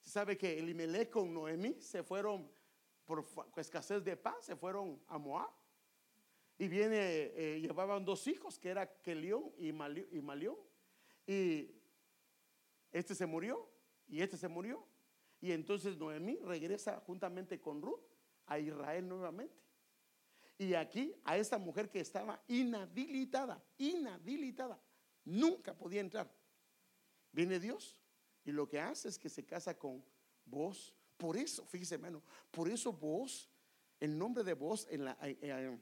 [0.00, 2.48] Se sabe que Elimelech con Noemí se fueron
[3.04, 5.50] por escasez de paz, se fueron a Moab.
[6.58, 10.56] Y viene, eh, llevaban dos hijos, que era Kelión y Malión.
[11.26, 11.74] Y
[12.92, 13.68] este se murió
[14.06, 14.86] y este se murió.
[15.40, 18.04] Y entonces Noemí regresa juntamente con Ruth
[18.46, 19.62] a Israel nuevamente.
[20.62, 24.80] Y aquí a esta mujer que estaba inhabilitada, inhabilitada,
[25.24, 26.32] nunca podía entrar.
[27.32, 27.98] Viene Dios
[28.44, 30.04] y lo que hace es que se casa con
[30.44, 30.94] vos.
[31.16, 32.22] Por eso, fíjese hermano,
[32.52, 33.50] por eso vos,
[33.98, 35.18] el nombre de vos en la...
[35.22, 35.78] Eh, eh,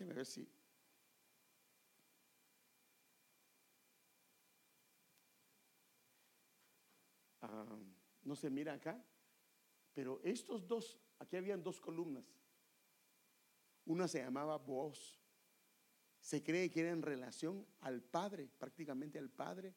[0.00, 0.50] ver si...
[7.42, 7.78] Ah,
[8.24, 9.00] no se mira acá,
[9.94, 12.39] pero estos dos, aquí habían dos columnas.
[13.86, 15.20] Una se llamaba voz.
[16.20, 19.74] Se cree que era en relación al padre, prácticamente al padre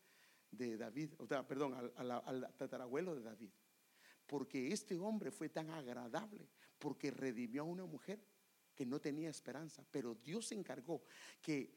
[0.52, 3.52] de David, o sea, perdón, al, tatarabuelo de David.
[4.28, 6.48] Porque este hombre fue tan agradable,
[6.80, 8.24] porque redimió a una mujer
[8.76, 9.86] que no tenía esperanza.
[9.92, 11.04] Pero Dios encargó
[11.42, 11.76] que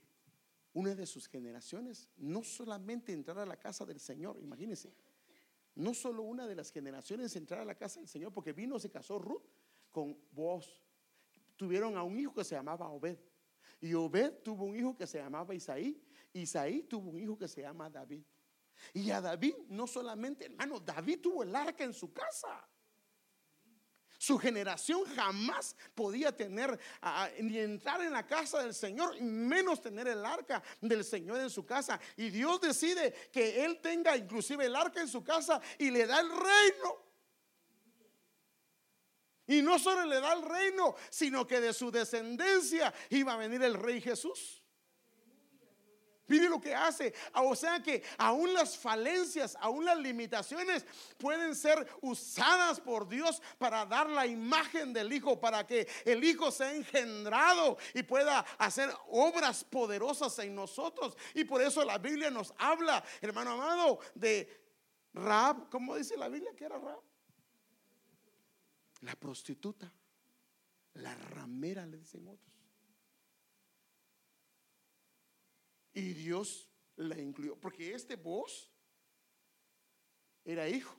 [0.72, 4.92] una de sus generaciones no solamente entrara a la casa del Señor, imagínense,
[5.76, 8.90] no solo una de las generaciones entrara a la casa del Señor, porque vino, se
[8.90, 9.44] casó Ruth
[9.90, 10.85] con voz
[11.56, 13.18] tuvieron a un hijo que se llamaba Obed.
[13.80, 16.00] Y Obed tuvo un hijo que se llamaba Isaí.
[16.32, 18.24] Isaí tuvo un hijo que se llama David.
[18.92, 22.68] Y a David, no solamente, hermano, David tuvo el arca en su casa.
[24.18, 26.78] Su generación jamás podía tener
[27.40, 31.66] ni entrar en la casa del Señor, menos tener el arca del Señor en su
[31.66, 32.00] casa.
[32.16, 36.20] Y Dios decide que él tenga inclusive el arca en su casa y le da
[36.20, 37.05] el reino.
[39.46, 43.62] Y no solo le da el reino, sino que de su descendencia iba a venir
[43.62, 44.62] el rey Jesús.
[46.28, 47.14] Mire lo que hace.
[47.34, 50.84] O sea que aún las falencias, aún las limitaciones
[51.18, 56.50] pueden ser usadas por Dios para dar la imagen del Hijo, para que el Hijo
[56.50, 61.16] sea engendrado y pueda hacer obras poderosas en nosotros.
[61.34, 64.64] Y por eso la Biblia nos habla, hermano amado, de
[65.14, 65.70] Rab.
[65.70, 67.05] ¿Cómo dice la Biblia que era Rab?
[69.06, 69.92] La prostituta,
[70.94, 72.52] la ramera, le dicen otros.
[75.94, 78.68] Y Dios la incluyó, porque este vos
[80.44, 80.98] era hijo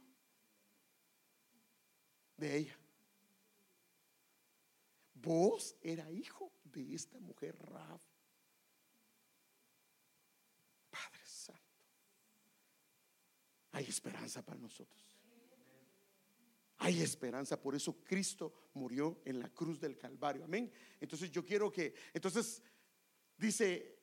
[2.37, 2.79] de ella.
[5.13, 7.99] Vos era hijo de esta mujer Rab.
[10.89, 11.61] Padre Santo.
[13.73, 15.06] Hay esperanza para nosotros.
[16.79, 20.43] Hay esperanza, por eso Cristo murió en la cruz del Calvario.
[20.43, 20.71] Amén.
[20.99, 22.61] Entonces yo quiero que, entonces
[23.37, 23.97] dice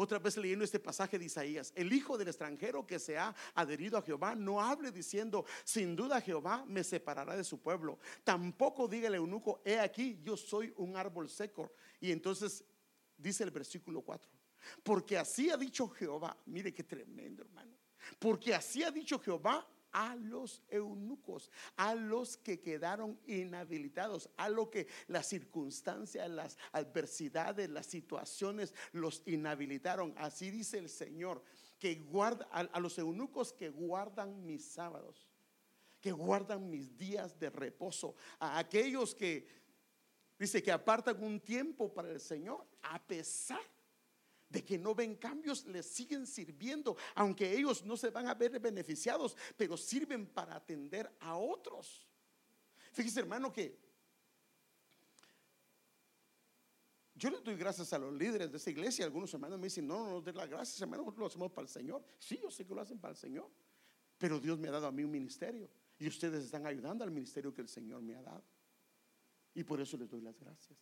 [0.00, 3.98] otra vez leyendo este pasaje de Isaías, el hijo del extranjero que se ha adherido
[3.98, 7.98] a Jehová no hable diciendo, sin duda Jehová me separará de su pueblo.
[8.22, 11.72] Tampoco diga el eunuco, he aquí, yo soy un árbol seco.
[11.98, 12.64] Y entonces
[13.16, 14.30] dice el versículo 4,
[14.84, 17.76] porque así ha dicho Jehová, mire qué tremendo hermano,
[18.20, 24.70] porque así ha dicho Jehová a los eunucos, a los que quedaron inhabilitados, a lo
[24.70, 30.14] que las circunstancias, las adversidades, las situaciones los inhabilitaron.
[30.16, 31.42] Así dice el Señor,
[31.78, 35.28] que guarda a, los eunucos que guardan mis sábados,
[36.00, 39.46] que guardan mis días de reposo, a aquellos que
[40.38, 43.77] dice que apartan un tiempo para el Señor, a pesar
[44.48, 48.58] de que no ven cambios, les siguen sirviendo, aunque ellos no se van a ver
[48.58, 52.06] beneficiados, pero sirven para atender a otros.
[52.92, 53.78] Fíjese, hermano, que
[57.14, 59.04] yo les doy gracias a los líderes de esa iglesia.
[59.04, 61.66] Algunos hermanos me dicen, no, no nos den las gracias, hermano, nosotros lo hacemos para
[61.66, 62.04] el Señor.
[62.18, 63.50] Sí, yo sé que lo hacen para el Señor,
[64.16, 65.68] pero Dios me ha dado a mí un ministerio
[65.98, 68.44] y ustedes están ayudando al ministerio que el Señor me ha dado.
[69.52, 70.78] Y por eso les doy las gracias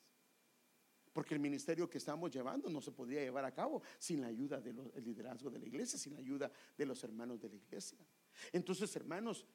[1.17, 4.61] porque el ministerio que estamos llevando no se podía llevar a cabo sin la ayuda
[4.61, 7.97] del liderazgo de la iglesia, sin la ayuda de los hermanos de la iglesia.
[8.53, 9.47] Entonces, hermanos,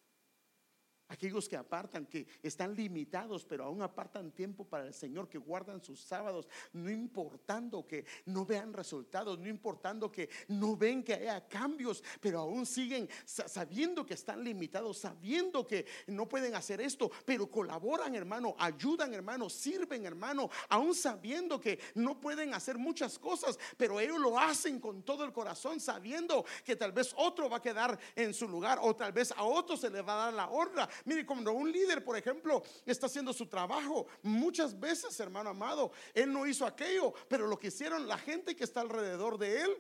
[1.12, 5.84] Aquellos que apartan, que están limitados, pero aún apartan tiempo para el Señor, que guardan
[5.84, 11.46] sus sábados, no importando que no vean resultados, no importando que no ven que haya
[11.50, 17.52] cambios, pero aún siguen sabiendo que están limitados, sabiendo que no pueden hacer esto, pero
[17.52, 24.00] colaboran, hermano, ayudan, hermano, sirven, hermano, aún sabiendo que no pueden hacer muchas cosas, pero
[24.00, 28.00] ellos lo hacen con todo el corazón, sabiendo que tal vez otro va a quedar
[28.16, 30.88] en su lugar o tal vez a otro se le va a dar la honra
[31.06, 36.32] Mire, cuando un líder, por ejemplo, está haciendo su trabajo, muchas veces, hermano amado, él
[36.32, 39.78] no hizo aquello, pero lo que hicieron la gente que está alrededor de él,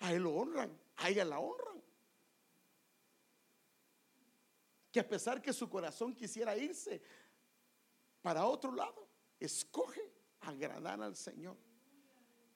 [0.00, 1.82] a él lo honran, a ella la honran.
[4.92, 7.02] Que a pesar que su corazón quisiera irse
[8.22, 9.08] para otro lado,
[9.38, 11.56] escoge agradar al Señor.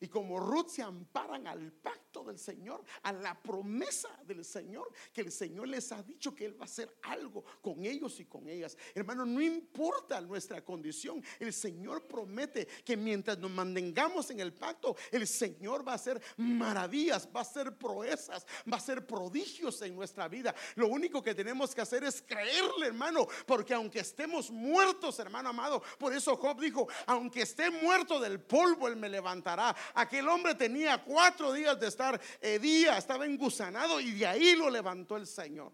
[0.01, 5.20] Y como Ruth se amparan al pacto del Señor, a la promesa del Señor, que
[5.20, 8.48] el Señor les ha dicho que Él va a hacer algo con ellos y con
[8.48, 8.76] ellas.
[8.94, 14.96] Hermano, no importa nuestra condición, el Señor promete que mientras nos mantengamos en el pacto,
[15.11, 19.94] el Señor va a hacer maravillas, va a hacer proezas, va a hacer prodigios en
[19.94, 20.55] nuestra vida.
[20.76, 25.82] Lo único que tenemos que hacer es creerle, hermano, porque aunque estemos muertos, hermano amado,
[25.98, 29.76] por eso Job dijo, aunque esté muerto del polvo, Él me levantará.
[29.95, 34.70] Aquel hombre tenía cuatro días de estar eh, día, estaba engusanado y de ahí lo
[34.70, 35.72] levantó el Señor.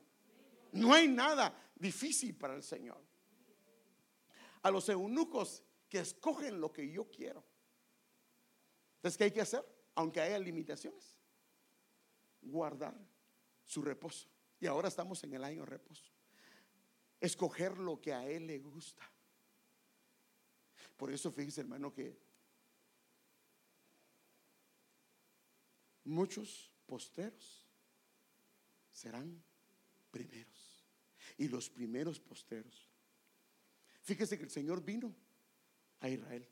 [0.73, 3.03] No hay nada difícil para el Señor.
[4.63, 7.45] A los eunucos que escogen lo que yo quiero.
[8.97, 9.65] Entonces, ¿qué hay que hacer?
[9.95, 11.17] Aunque haya limitaciones,
[12.43, 12.95] guardar
[13.65, 14.29] su reposo.
[14.59, 16.13] Y ahora estamos en el año reposo.
[17.21, 19.03] Escoger lo que a Él le gusta.
[20.97, 22.19] Por eso fíjese, hermano, que
[26.07, 27.67] muchos posteros
[28.91, 29.43] serán
[30.11, 30.85] primeros.
[31.37, 32.89] Y los primeros posteros.
[34.03, 35.15] Fíjese que el Señor vino
[36.01, 36.49] a Israel,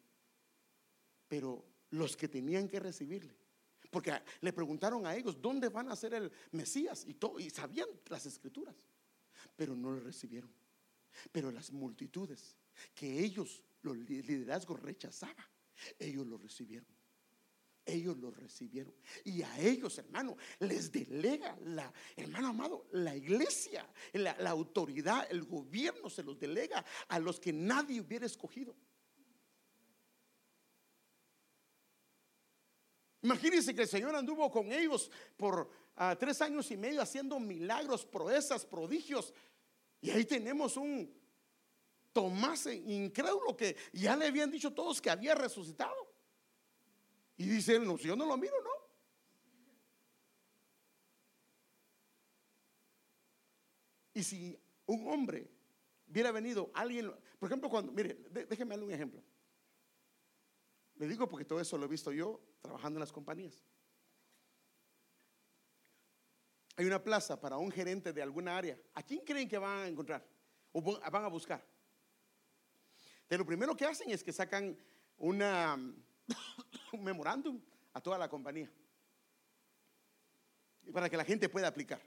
[1.29, 3.35] pero los que tenían que recibirle,
[3.91, 7.05] porque le preguntaron a ellos, ¿dónde van a ser el Mesías?
[7.07, 8.75] Y, todo, y sabían las escrituras,
[9.55, 10.51] pero no lo recibieron.
[11.31, 12.57] Pero las multitudes
[12.93, 15.47] que ellos, los liderazgos rechazaban,
[15.99, 16.89] ellos lo recibieron.
[17.87, 18.95] Ellos lo recibieron.
[19.25, 26.09] Y a ellos, hermano, les delega la, hermano amado, la iglesia, la, autoridad, el gobierno
[26.09, 28.75] se los delega a los que nadie hubiera escogido.
[33.23, 38.05] Imagínense que el Señor anduvo con ellos por ah, tres años y medio haciendo milagros,
[38.05, 39.33] proezas, prodigios.
[40.01, 41.11] Y ahí tenemos un
[42.15, 46.04] Tomás incrédulo que ya le habían dicho todos que había resucitado.
[47.37, 48.71] Y dice no, si yo no lo miro, no.
[54.15, 54.57] Y si
[54.87, 55.51] un hombre
[56.07, 58.15] hubiera venido, alguien, por ejemplo, cuando, mire,
[58.49, 59.23] déjeme darle un ejemplo.
[60.97, 63.65] Le digo porque todo eso lo he visto yo trabajando en las compañías.
[66.77, 68.79] Hay una plaza para un gerente de alguna área.
[68.95, 70.25] ¿A quién creen que van a encontrar?
[70.73, 71.65] ¿O van a buscar?
[73.29, 74.77] De lo primero que hacen es que sacan
[75.17, 75.77] una,
[76.93, 77.61] un memorándum
[77.93, 78.71] a toda la compañía
[80.93, 82.01] para que la gente pueda aplicar.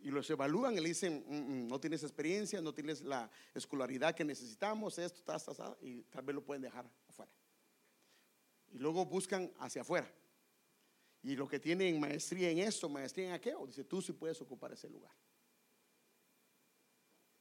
[0.00, 4.14] y los evalúan y le dicen, "Mm, mm, no tienes experiencia, no tienes la escolaridad
[4.14, 7.32] que necesitamos, esto, ta, ta, ta", y tal vez lo pueden dejar afuera.
[8.70, 10.06] Y luego buscan hacia afuera.
[11.22, 14.72] Y lo que tienen maestría en esto, maestría en aquello, dice, tú sí puedes ocupar
[14.72, 15.10] ese lugar.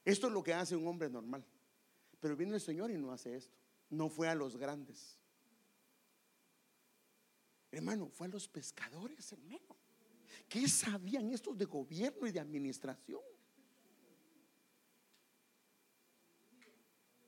[0.05, 1.43] Esto es lo que hace un hombre normal.
[2.21, 3.57] Pero viene el Señor y no hace esto.
[3.89, 5.19] No fue a los grandes.
[7.73, 9.75] Hermano, fue a los pescadores, hermano.
[10.47, 13.19] ¿Qué sabían estos de gobierno y de administración?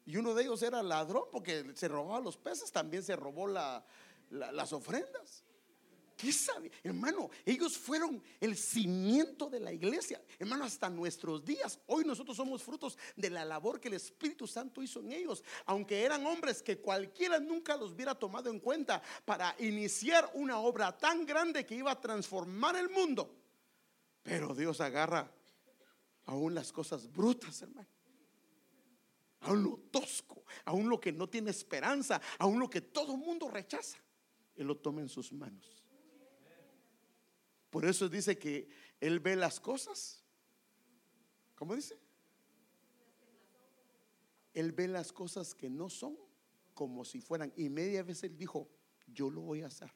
[0.06, 3.84] Y uno de ellos era ladrón porque se robaba los peces, también se robó la-
[4.30, 5.44] la- las ofrendas.
[6.16, 6.32] ¿Qué?
[6.84, 10.22] Hermano, ellos fueron el cimiento de la iglesia.
[10.40, 11.80] Hermano, hasta nuestros días.
[11.88, 15.44] Hoy nosotros somos frutos de la labor que el Espíritu Santo hizo en ellos.
[15.66, 20.98] Aunque eran hombres que cualquiera nunca los hubiera tomado en cuenta para iniciar una obra
[20.98, 23.36] tan grande que iba a transformar el mundo.
[24.24, 25.32] Pero Dios agarra
[26.26, 27.88] aún las cosas brutas, hermano.
[29.42, 34.00] Aún lo tosco, aún lo que no tiene esperanza, aún lo que todo mundo rechaza.
[34.56, 35.75] Él lo toma en sus manos.
[37.76, 38.70] Por eso dice que
[39.02, 40.24] Él ve las cosas.
[41.56, 42.00] ¿Cómo dice?
[44.54, 46.18] Él ve las cosas que no son
[46.74, 47.52] como si fueran.
[47.58, 48.70] Y media vez Él dijo,
[49.08, 49.92] yo lo voy a hacer.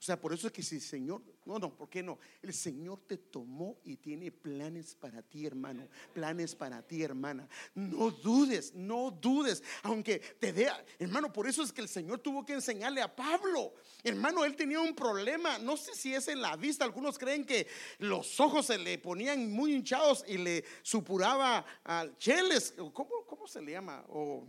[0.00, 2.18] O sea, por eso es que si el Señor, no, no, ¿por qué no?
[2.40, 7.46] El Señor te tomó y tiene planes para ti, hermano, planes para ti, hermana.
[7.74, 12.46] No dudes, no dudes, aunque te dé, hermano, por eso es que el Señor tuvo
[12.46, 13.74] que enseñarle a Pablo.
[14.02, 17.66] Hermano, él tenía un problema, no sé si es en la vista, algunos creen que
[17.98, 23.60] los ojos se le ponían muy hinchados y le supuraba al cheles, ¿cómo, cómo se
[23.60, 24.02] le llama?
[24.08, 24.48] O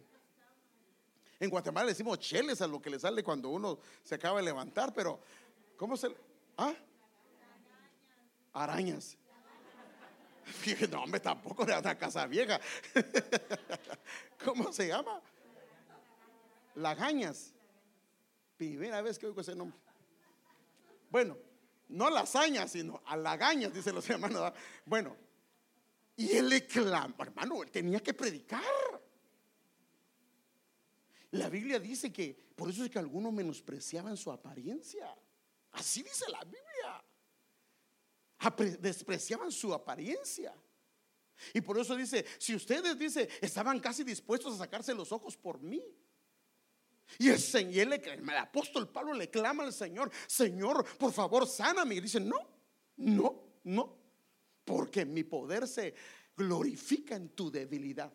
[1.42, 4.94] en Guatemala decimos cheles a lo que le sale cuando uno se acaba de levantar,
[4.94, 5.20] pero
[5.82, 6.16] ¿cómo se
[6.58, 6.76] ¿Ah?
[8.54, 9.18] Arañas.
[10.92, 12.60] No, hombre, tampoco era una casa vieja.
[14.46, 15.20] ¿Cómo se llama?
[16.76, 17.54] Lagañas.
[18.58, 19.80] Primera vez que oigo ese nombre.
[21.10, 21.36] Bueno,
[21.90, 24.54] no lasañas, sino a lagañas, dicen los hermanos.
[24.86, 25.16] Bueno,
[26.16, 28.62] y él le clamó, hermano, él tenía que predicar.
[31.32, 35.16] La Biblia dice que por eso es que algunos menospreciaban su apariencia.
[35.72, 37.04] Así dice la Biblia.
[38.80, 40.54] Despreciaban su apariencia.
[41.54, 45.60] Y por eso dice, si ustedes dice, estaban casi dispuestos a sacarse los ojos por
[45.60, 45.84] mí.
[47.18, 51.96] Y el Señor, el apóstol Pablo le clama al Señor, Señor, por favor, sáname.
[51.96, 52.38] Y dice, no,
[52.98, 53.98] no, no,
[54.64, 55.94] porque mi poder se
[56.36, 58.12] glorifica en tu debilidad.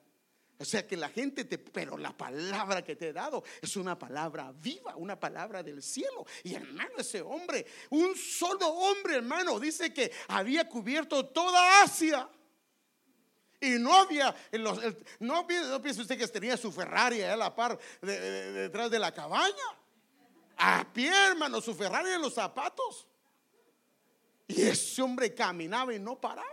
[0.59, 3.99] O sea que la gente te, pero la palabra que te he dado es una
[3.99, 6.25] palabra viva, una palabra del cielo.
[6.45, 12.27] Y hermano, ese hombre, un solo hombre, hermano, dice que había cubierto toda Asia.
[13.61, 14.79] Y no había, los-
[15.21, 18.91] no, no piense usted que tenía su Ferrari a la par de- de- de- detrás
[18.91, 19.55] de la cabaña.
[20.57, 23.07] A pie, hermano, su Ferrari en los zapatos.
[24.49, 26.49] Y ese hombre caminaba y no paraba.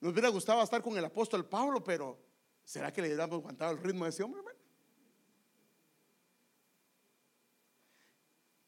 [0.00, 2.18] Nos hubiera gustado estar con el apóstol Pablo, pero
[2.64, 4.58] ¿será que le hubiéramos aguantado el ritmo de ese hombre, hermano?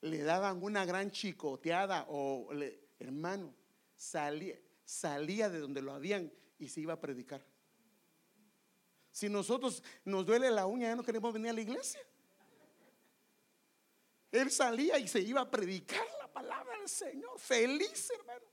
[0.03, 2.51] Le daban una gran chicoteada o,
[2.99, 3.55] hermano,
[3.95, 7.45] salía, salía de donde lo habían y se iba a predicar.
[9.13, 12.01] Si nosotros nos duele la uña, ya no queremos venir a la iglesia.
[14.33, 18.50] Él salía y se iba a predicar la palabra del Señor, feliz, hermano.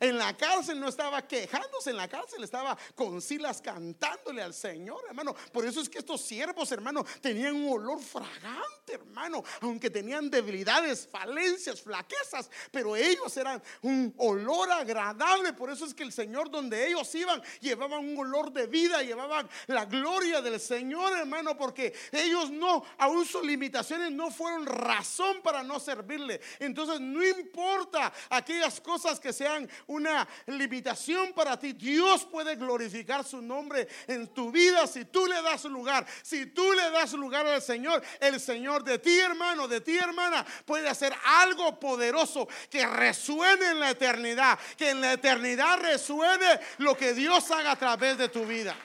[0.00, 5.02] En la cárcel no estaba quejándose, en la cárcel estaba con Silas cantándole al Señor,
[5.08, 5.34] hermano.
[5.52, 9.42] Por eso es que estos siervos, hermano, tenían un olor fragante, hermano.
[9.60, 15.52] Aunque tenían debilidades, falencias, flaquezas, pero ellos eran un olor agradable.
[15.52, 19.48] Por eso es que el Señor, donde ellos iban, llevaban un olor de vida, llevaban
[19.66, 25.64] la gloria del Señor, hermano, porque ellos no, aún sus limitaciones no fueron razón para
[25.64, 26.40] no servirle.
[26.60, 33.40] Entonces, no importa aquellas cosas que sean una limitación para ti, Dios puede glorificar su
[33.40, 36.06] nombre en tu vida si tú le das lugar.
[36.22, 40.44] Si tú le das lugar al Señor, el Señor de ti, hermano, de ti, hermana,
[40.66, 46.94] puede hacer algo poderoso que resuene en la eternidad, que en la eternidad resuene lo
[46.94, 48.76] que Dios haga a través de tu vida.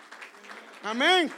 [0.83, 1.31] Amén.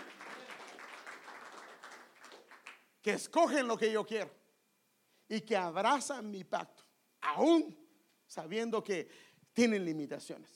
[3.02, 4.32] Que escogen lo que yo quiero
[5.28, 6.84] y que abrazan mi pacto,
[7.22, 7.76] aún
[8.28, 9.25] sabiendo que
[9.56, 10.52] tienen limitaciones.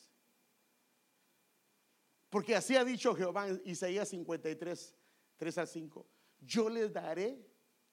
[2.30, 4.96] Porque así ha dicho Jehová en Isaías 53,
[5.38, 6.08] 3 al 5.
[6.42, 7.44] Yo les daré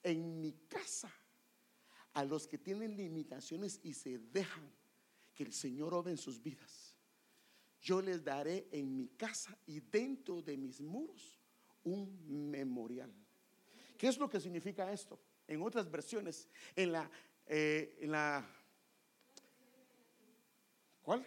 [0.02, 1.10] en mi casa
[2.12, 4.70] a los que tienen limitaciones y se dejan
[5.34, 6.98] que el Señor obra en sus vidas.
[7.80, 11.38] Yo les daré en mi casa y dentro de mis muros
[11.84, 13.14] un memorial.
[13.96, 15.20] ¿Qué es lo que significa esto?
[15.46, 17.08] En otras versiones, en la,
[17.46, 18.44] eh, en la
[21.06, 21.24] ¿cuál?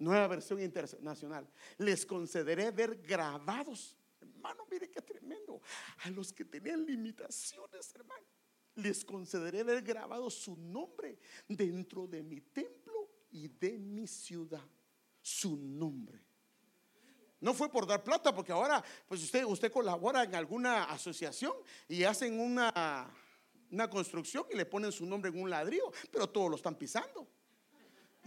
[0.00, 1.48] Nueva versión internacional.
[1.78, 3.96] Les concederé ver grabados.
[4.20, 5.60] Hermano, mire qué tremendo.
[6.04, 8.26] A los que tenían limitaciones, hermano,
[8.74, 14.66] les concederé ver grabado su nombre dentro de mi templo y de mi ciudad.
[15.20, 16.20] Su nombre.
[17.40, 21.52] No fue por dar plata, porque ahora, pues usted, usted colabora en alguna asociación
[21.86, 23.08] y hacen una,
[23.70, 27.37] una construcción y le ponen su nombre en un ladrillo, pero todos lo están pisando.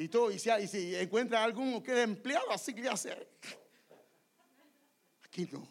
[0.02, 3.16] Y todo, y si, encuentra algún que queda empleado, así le hace.
[5.24, 5.68] Aquí no,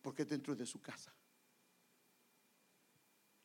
[0.00, 1.12] porque dentro de su casa.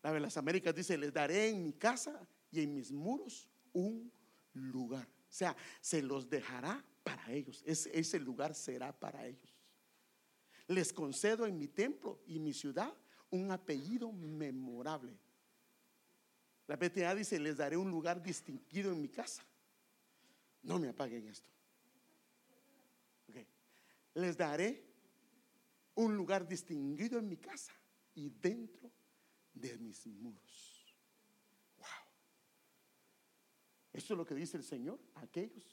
[0.01, 4.09] La de las Américas dice, les daré en mi casa y en mis muros un
[4.53, 5.05] lugar.
[5.05, 7.61] O sea, se los dejará para ellos.
[7.65, 9.53] Ese, ese lugar será para ellos.
[10.67, 12.93] Les concedo en mi templo y mi ciudad
[13.31, 15.13] un apellido memorable.
[16.67, 19.43] La PTA dice, les daré un lugar distinguido en mi casa.
[20.69, 21.49] No me apaguen esto.
[24.13, 24.83] Les daré
[25.95, 27.73] un lugar distinguido en mi casa
[28.13, 28.91] y dentro
[29.51, 30.95] de mis muros.
[31.79, 31.87] Wow.
[33.93, 35.65] Esto es lo que dice el Señor a aquellos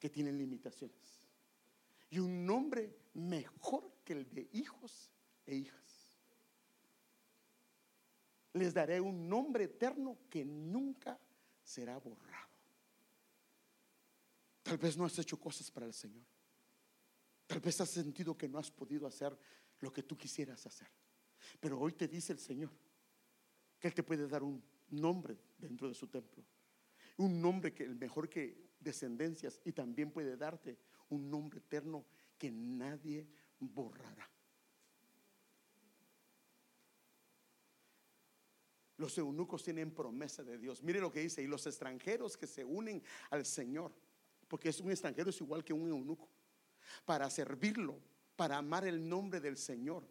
[0.00, 1.22] que tienen limitaciones.
[2.10, 5.12] Y un nombre mejor que el de hijos
[5.46, 6.18] e hijas.
[8.54, 11.16] Les daré un nombre eterno que nunca
[11.62, 12.49] será borrado.
[14.70, 16.24] Tal vez no has hecho cosas para el Señor.
[17.48, 19.36] Tal vez has sentido que no has podido hacer
[19.80, 20.86] lo que tú quisieras hacer.
[21.58, 22.70] Pero hoy te dice el Señor
[23.80, 26.44] que Él te puede dar un nombre dentro de su templo.
[27.16, 32.06] Un nombre que el mejor que descendencias y también puede darte un nombre eterno
[32.38, 33.26] que nadie
[33.58, 34.30] borrará.
[38.98, 40.80] Los eunucos tienen promesa de Dios.
[40.84, 43.92] Mire lo que dice, y los extranjeros que se unen al Señor,
[44.50, 46.28] porque es un extranjero es igual que un eunuco,
[47.04, 48.00] para servirlo,
[48.34, 50.04] para amar el nombre del Señor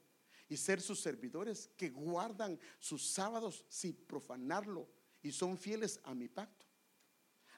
[0.48, 4.88] y ser sus servidores que guardan sus sábados sin profanarlo
[5.22, 6.66] y son fieles a mi pacto.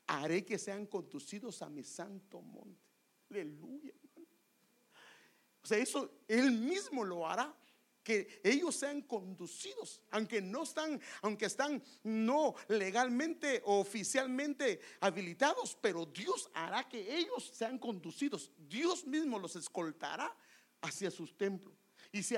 [0.08, 2.82] Haré que sean conducidos a mi santo monte.
[3.30, 3.94] Aleluya.
[5.64, 7.56] O sea, eso él mismo lo hará
[8.04, 16.06] que ellos sean conducidos, aunque no están, aunque están no legalmente o oficialmente habilitados, pero
[16.06, 18.52] Dios hará que ellos sean conducidos.
[18.58, 20.36] Dios mismo los escoltará
[20.82, 21.76] hacia sus templos
[22.12, 22.38] y se,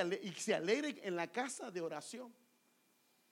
[0.53, 2.33] alegren en la casa de oración.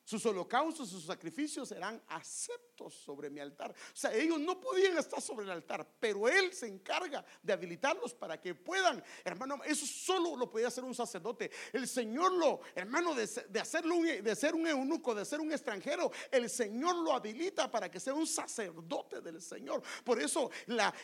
[0.04, 3.72] Sus holocaustos, sus sacrificios serán aceptos sobre mi altar.
[3.72, 8.14] O sea, ellos no podían estar sobre el altar, pero Él se encarga de habilitarlos
[8.14, 9.04] para que puedan.
[9.24, 11.52] Hermano, eso solo lo podía hacer un sacerdote.
[11.72, 13.24] El Señor lo, hermano, de,
[13.60, 18.00] hacerlo de ser un eunuco, de ser un extranjero, el Señor lo habilita para que
[18.00, 19.82] sea un sacerdote del Señor.
[20.04, 20.50] Por eso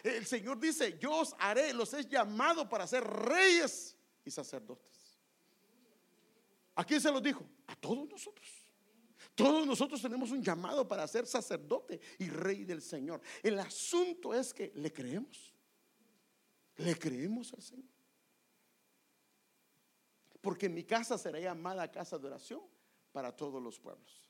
[0.03, 3.95] el Señor dice, yo os haré, los he llamado para ser reyes
[4.25, 5.19] y sacerdotes.
[6.75, 7.43] ¿A quién se los dijo?
[7.67, 8.56] A todos nosotros.
[9.37, 13.21] Todos nosotros tenemos un llamado para ser sacerdote y rey del Señor.
[13.43, 15.53] El asunto es que le creemos.
[16.77, 17.85] Le creemos al Señor.
[20.41, 22.63] Porque mi casa será llamada casa de oración
[23.11, 24.27] para todos los pueblos.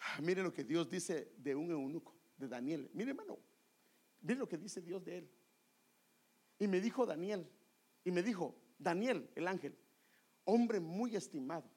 [0.00, 2.90] Ah, mire lo que Dios dice de un eunuco, de Daniel.
[2.92, 3.38] Mire, hermano,
[4.20, 5.30] mire lo que dice Dios de él.
[6.58, 7.50] Y me dijo Daniel,
[8.04, 9.74] y me dijo, Daniel, el ángel,
[10.48, 11.68] hombre muy estimado.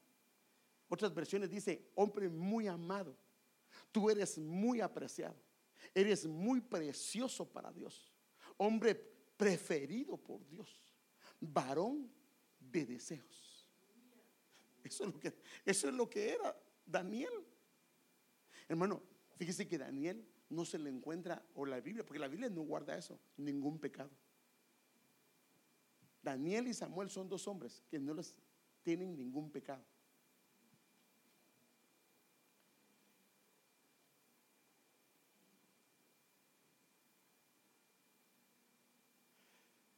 [0.87, 3.17] Otras versiones dice, hombre muy amado.
[3.91, 5.35] Tú eres muy apreciado.
[5.93, 8.13] Eres muy precioso para Dios.
[8.55, 8.95] Hombre
[9.35, 10.81] preferido por Dios.
[11.41, 12.09] Varón
[12.59, 13.67] de deseos.
[14.83, 15.33] Eso es lo que,
[15.65, 17.33] eso es lo que era Daniel.
[18.69, 19.03] Hermano,
[19.35, 22.97] fíjese que Daniel no se le encuentra, o la Biblia, porque la Biblia no guarda
[22.97, 24.11] eso, ningún pecado.
[26.21, 28.37] Daniel y Samuel son dos hombres que no les
[28.81, 29.85] tienen ningún pecado.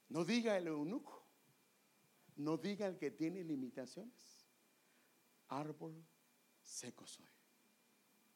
[0.09, 1.25] No diga el eunuco,
[2.35, 4.45] no diga el que tiene limitaciones.
[5.47, 6.05] Árbol
[6.61, 7.25] seco soy,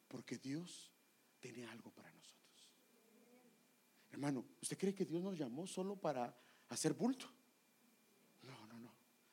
[0.08, 0.92] porque Dios
[1.38, 2.72] tiene algo para nosotros.
[4.10, 6.36] Hermano, ¿usted cree que Dios nos llamó solo para
[6.68, 7.37] hacer bulto?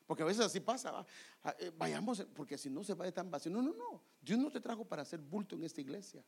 [0.06, 1.06] Porque a veces así pasa.
[1.44, 3.52] Ah, eh, vayamos, porque si no se va de tan vacío.
[3.52, 4.04] No, no, no.
[4.22, 6.24] Dios no te trajo para hacer bulto en esta iglesia.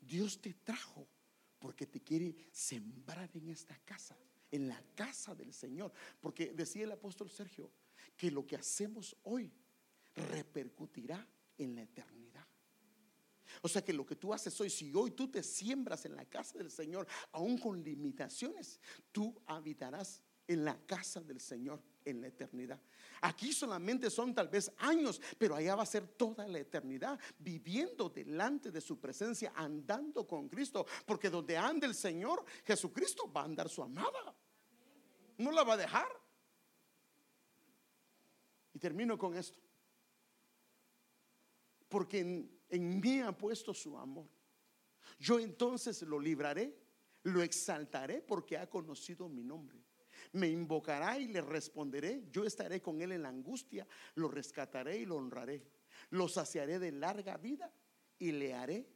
[0.00, 1.06] Dios te trajo
[1.58, 4.16] porque te quiere sembrar en esta casa,
[4.50, 5.92] en la casa del Señor.
[6.20, 7.70] Porque decía el apóstol Sergio
[8.16, 9.52] que lo que hacemos hoy
[10.14, 11.26] repercutirá
[11.58, 12.46] en la eternidad.
[13.62, 16.24] O sea que lo que tú haces hoy, si hoy tú te siembras en la
[16.24, 18.80] casa del Señor, aún con limitaciones,
[19.12, 22.80] tú habitarás en la casa del Señor en la eternidad.
[23.22, 28.08] Aquí solamente son tal vez años, pero allá va a ser toda la eternidad viviendo
[28.08, 33.44] delante de su presencia, andando con Cristo, porque donde ande el Señor, Jesucristo va a
[33.44, 34.34] andar su amada.
[35.38, 36.08] No la va a dejar.
[38.72, 39.60] Y termino con esto.
[41.88, 44.28] Porque en, en mí ha puesto su amor.
[45.18, 46.78] Yo entonces lo libraré,
[47.24, 49.78] lo exaltaré porque ha conocido mi nombre.
[50.32, 52.24] Me invocará y le responderé.
[52.30, 55.66] Yo estaré con él en la angustia, lo rescataré y lo honraré.
[56.10, 57.72] Lo saciaré de larga vida
[58.18, 58.86] y le haré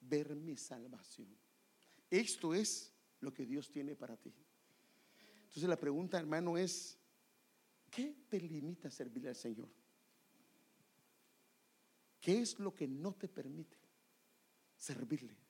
[0.00, 1.28] ver mi salvación.
[2.10, 4.34] Esto es lo que Dios tiene para ti.
[5.44, 6.98] Entonces la pregunta, hermano, es,
[7.90, 9.68] ¿qué te limita a servirle al Señor?
[12.20, 13.76] ¿Qué es lo que no te permite
[14.76, 15.41] servirle?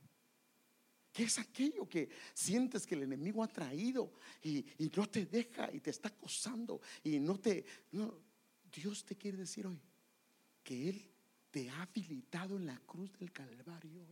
[1.13, 4.65] ¿Qué es aquello que sientes que el enemigo ha traído y,
[4.97, 7.65] no te deja y te está acosando y no te...
[8.75, 9.79] Dios te quiere decir hoy
[10.65, 11.11] que Él
[11.51, 14.07] te ha habilitado en la cruz del Calvario.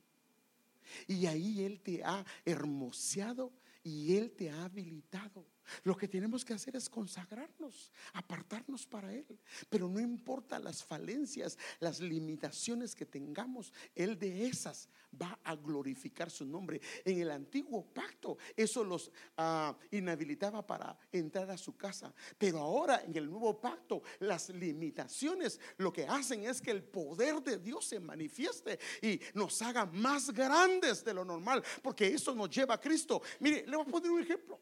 [1.06, 5.46] Y ahí Él te ha hermoseado y Él te ha habilitado.
[5.84, 9.38] Lo que tenemos que hacer es consagrarnos, apartarnos para Él.
[9.68, 14.88] Pero no importa las falencias, las limitaciones que tengamos, Él de esas
[15.20, 16.80] va a glorificar su nombre.
[17.04, 22.12] En el antiguo pacto eso los ah, inhabilitaba para entrar a su casa.
[22.38, 27.42] Pero ahora en el nuevo pacto las limitaciones lo que hacen es que el poder
[27.42, 31.62] de Dios se manifieste y nos haga más grandes de lo normal.
[31.82, 33.22] Porque eso nos lleva a Cristo.
[33.40, 34.60] Mire, le voy a poner un ejemplo.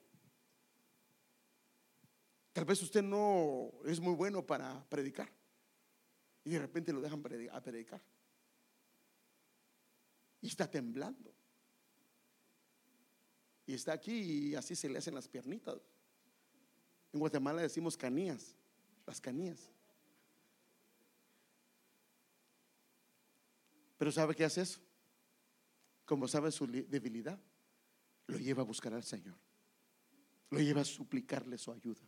[2.58, 5.30] Tal vez usted no es muy bueno para predicar
[6.42, 8.02] y de repente lo dejan a predicar.
[10.40, 11.32] Y está temblando.
[13.64, 15.76] Y está aquí y así se le hacen las piernitas.
[17.12, 18.56] En Guatemala decimos canías,
[19.06, 19.70] las canías.
[23.98, 24.80] Pero ¿sabe qué hace eso?
[26.04, 27.38] Como sabe su debilidad,
[28.26, 29.38] lo lleva a buscar al Señor.
[30.50, 32.02] Lo lleva a suplicarle su ayuda.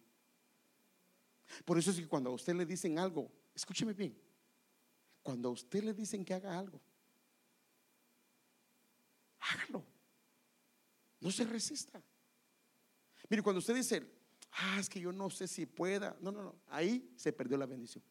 [1.64, 4.16] Por eso es que cuando a usted le dicen algo, escúcheme bien,
[5.22, 6.80] cuando a usted le dicen que haga algo,
[9.40, 9.84] hágalo.
[11.20, 12.03] No se resista.
[13.28, 14.03] Mire, cuando usted dice,
[14.53, 17.66] ah, es que yo no sé si pueda, no, no, no, ahí se perdió la
[17.66, 18.03] bendición.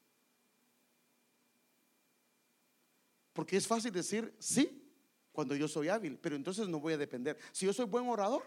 [3.34, 4.86] Porque es fácil decir sí
[5.32, 7.38] cuando yo soy hábil, pero entonces no voy a depender.
[7.52, 8.44] Si yo soy buen orador,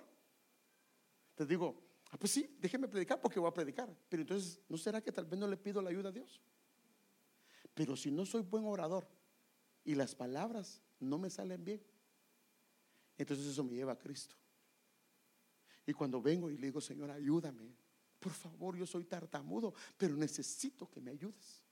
[1.35, 1.83] te digo,
[2.13, 3.93] Ah, pues sí, déjeme predicar porque voy a predicar.
[4.09, 6.41] Pero entonces, ¿no será que tal vez no le pido la ayuda a Dios?
[7.75, 9.09] Pero si no soy buen orador
[9.83, 11.83] y las palabras no me salen bien,
[13.17, 14.37] entonces eso me lleva a Cristo.
[15.87, 17.75] Y cuando vengo y le digo, Señor, ayúdame,
[18.21, 21.63] por favor, yo soy tartamudo, pero necesito que me ayudes.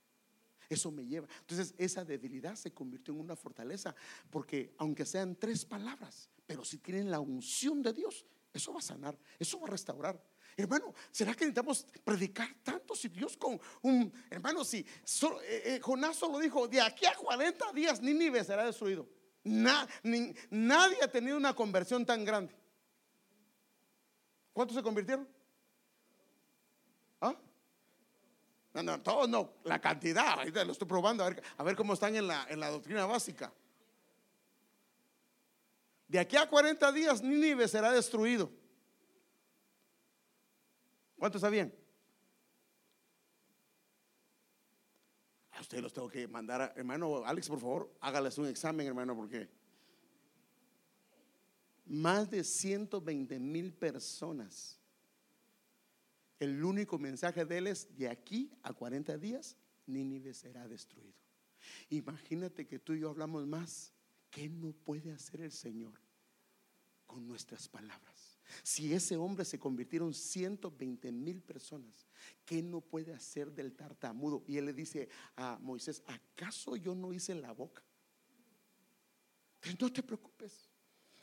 [0.67, 1.27] Eso me lleva.
[1.41, 3.95] Entonces esa debilidad se convirtió en una fortaleza,
[4.29, 8.83] porque aunque sean tres palabras, pero si tienen la unción de Dios, eso va a
[8.83, 10.30] sanar, eso va a restaurar.
[10.61, 16.15] Hermano, ¿será que necesitamos predicar tanto si Dios con un, hermano, si eh, eh, Jonás
[16.15, 19.07] solo dijo, de aquí a 40 días Nínive será destruido?
[19.43, 22.53] nadie ha tenido una conversión tan grande.
[24.53, 25.27] ¿Cuántos se convirtieron?
[27.19, 27.35] ¿Ah?
[28.73, 31.93] No, no, todos no, la cantidad, ahorita lo estoy probando a ver, a ver cómo
[31.93, 33.51] están en la, en la doctrina básica.
[36.07, 38.51] De aquí a 40 días Nínive será destruido.
[41.21, 41.71] ¿Cuántos sabían?
[45.51, 49.47] A ustedes los tengo que mandar, hermano Alex, por favor, hágales un examen, hermano, porque
[51.85, 54.79] más de 120 mil personas.
[56.39, 59.55] El único mensaje de él es, de aquí a 40 días,
[59.85, 61.21] Nínive será destruido.
[61.89, 63.93] Imagínate que tú y yo hablamos más.
[64.31, 65.93] ¿Qué no puede hacer el Señor
[67.05, 68.10] con nuestras palabras?
[68.63, 72.07] Si ese hombre se convirtieron 120 mil personas,
[72.45, 74.43] ¿qué no puede hacer del tartamudo?
[74.47, 77.83] Y él le dice a Moisés, ¿acaso yo no hice la boca?
[79.79, 80.70] No te preocupes.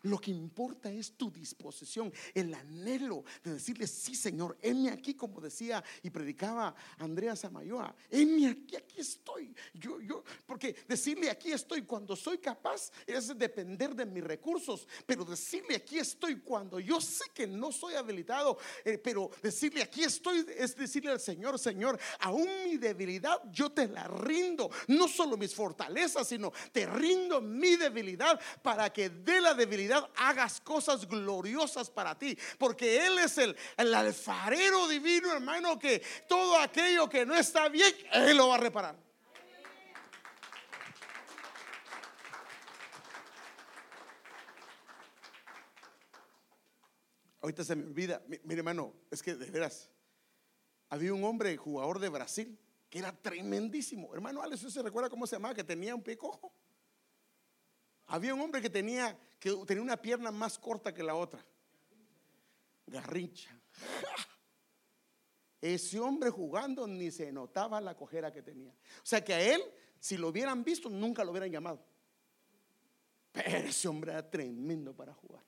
[0.03, 5.41] Lo que importa es tu disposición, el anhelo de decirle, sí Señor, heme aquí, como
[5.41, 9.55] decía y predicaba Andrea Samayoa, heme aquí, aquí estoy.
[9.75, 15.25] Yo, yo, porque decirle aquí estoy cuando soy capaz es depender de mis recursos, pero
[15.25, 20.47] decirle aquí estoy cuando yo sé que no soy habilitado, eh, pero decirle aquí estoy
[20.57, 25.55] es decirle al Señor, Señor, aún mi debilidad yo te la rindo, no solo mis
[25.55, 32.19] fortalezas, sino te rindo mi debilidad para que de la debilidad hagas cosas gloriosas para
[32.19, 32.37] ti.
[32.59, 38.37] Porque Él es el, alfarero divino, hermano, que todo aquello que no está bien, Él
[38.37, 39.09] lo va a reparar.
[47.41, 49.89] Ahorita se me olvida, mire hermano, es que de veras,
[50.91, 52.59] había un hombre jugador de Brasil
[52.91, 54.15] que era tremendísimo.
[54.15, 55.55] Hermano Alex, ¿usted se recuerda cómo se llamaba?
[55.55, 56.53] Que tenía un pie cojo.
[58.07, 61.45] Había un hombre que tenía, que tenía una pierna más corta que la otra.
[62.87, 63.51] Garrincha.
[65.61, 68.73] Ese hombre jugando ni se notaba la cojera que tenía.
[68.73, 69.61] O sea que a él,
[69.99, 71.85] si lo hubieran visto, nunca lo hubieran llamado.
[73.33, 75.45] Pero ese hombre era tremendo para jugar.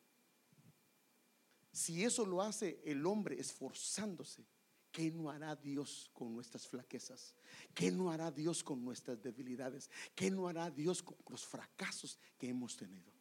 [1.72, 4.44] Si eso lo hace el hombre esforzándose,
[4.90, 7.36] ¿Qué no hará Dios con nuestras flaquezas?
[7.72, 9.88] ¿Qué no hará Dios con nuestras debilidades?
[10.16, 13.12] ¿Qué no hará Dios con los fracasos que hemos tenido?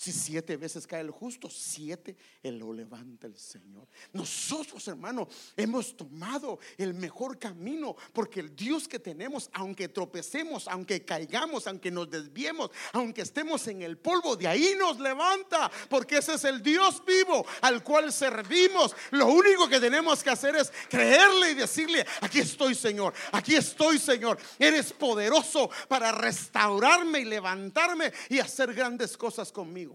[0.00, 3.86] Si siete veces cae el justo, siete Él lo levanta el Señor.
[4.14, 11.04] Nosotros, hermano, hemos tomado el mejor camino porque el Dios que tenemos, aunque tropecemos, aunque
[11.04, 16.32] caigamos, aunque nos desviemos, aunque estemos en el polvo, de ahí nos levanta, porque ese
[16.36, 18.96] es el Dios vivo al cual servimos.
[19.10, 23.98] Lo único que tenemos que hacer es creerle y decirle, aquí estoy, Señor, aquí estoy,
[23.98, 24.38] Señor.
[24.58, 29.89] Eres poderoso para restaurarme y levantarme y hacer grandes cosas conmigo.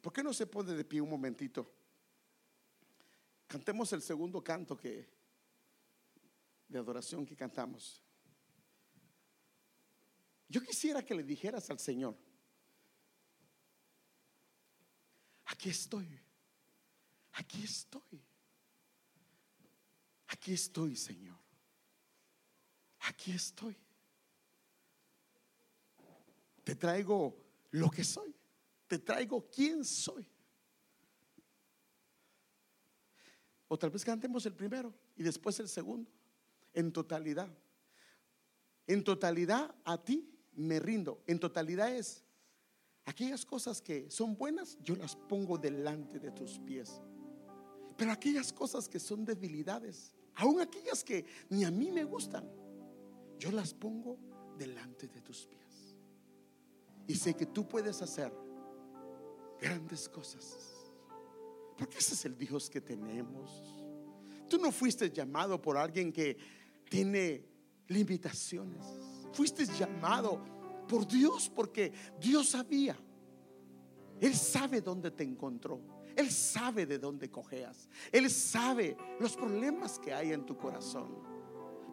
[0.00, 1.70] ¿Por qué no se pone de pie un momentito?
[3.46, 5.08] Cantemos el segundo canto que
[6.68, 8.02] de adoración que cantamos.
[10.48, 12.16] Yo quisiera que le dijeras al Señor,
[15.46, 16.08] aquí estoy,
[17.32, 18.22] aquí estoy,
[20.28, 21.38] aquí estoy, Señor,
[23.00, 23.76] aquí estoy.
[26.64, 27.36] Te traigo
[27.70, 28.37] lo que soy
[28.88, 30.26] te traigo quién soy.
[33.68, 36.10] O tal vez cantemos el primero y después el segundo,
[36.72, 37.48] en totalidad.
[38.86, 41.22] En totalidad a ti me rindo.
[41.26, 42.24] En totalidad es
[43.04, 47.02] aquellas cosas que son buenas, yo las pongo delante de tus pies.
[47.98, 52.50] Pero aquellas cosas que son debilidades, aun aquellas que ni a mí me gustan,
[53.38, 54.18] yo las pongo
[54.56, 55.96] delante de tus pies.
[57.06, 58.32] Y sé que tú puedes hacer
[59.60, 60.78] grandes cosas.
[61.76, 63.74] Porque ese es el Dios que tenemos.
[64.48, 66.36] Tú no fuiste llamado por alguien que
[66.88, 67.44] tiene
[67.86, 68.84] limitaciones.
[69.32, 70.42] Fuiste llamado
[70.88, 72.96] por Dios porque Dios sabía.
[74.20, 75.80] Él sabe dónde te encontró.
[76.16, 77.88] Él sabe de dónde cojeas.
[78.10, 81.22] Él sabe los problemas que hay en tu corazón.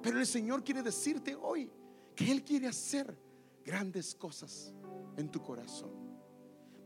[0.01, 1.71] Pero el Señor quiere decirte hoy
[2.15, 3.15] que Él quiere hacer
[3.63, 4.73] grandes cosas
[5.17, 6.04] en tu corazón.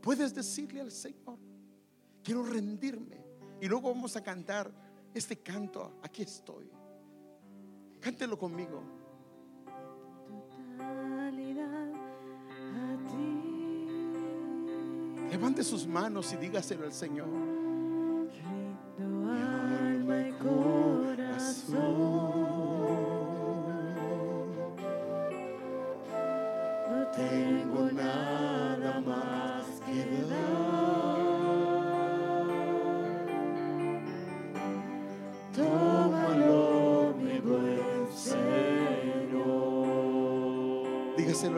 [0.00, 1.38] Puedes decirle al Señor,
[2.22, 3.20] quiero rendirme.
[3.60, 4.72] Y luego vamos a cantar
[5.12, 6.70] este canto, aquí estoy.
[8.00, 8.82] Cántelo conmigo.
[15.30, 17.59] Levante sus manos y dígaselo al Señor.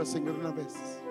[0.04, 0.36] Señor.
[0.40, 1.01] Una vez.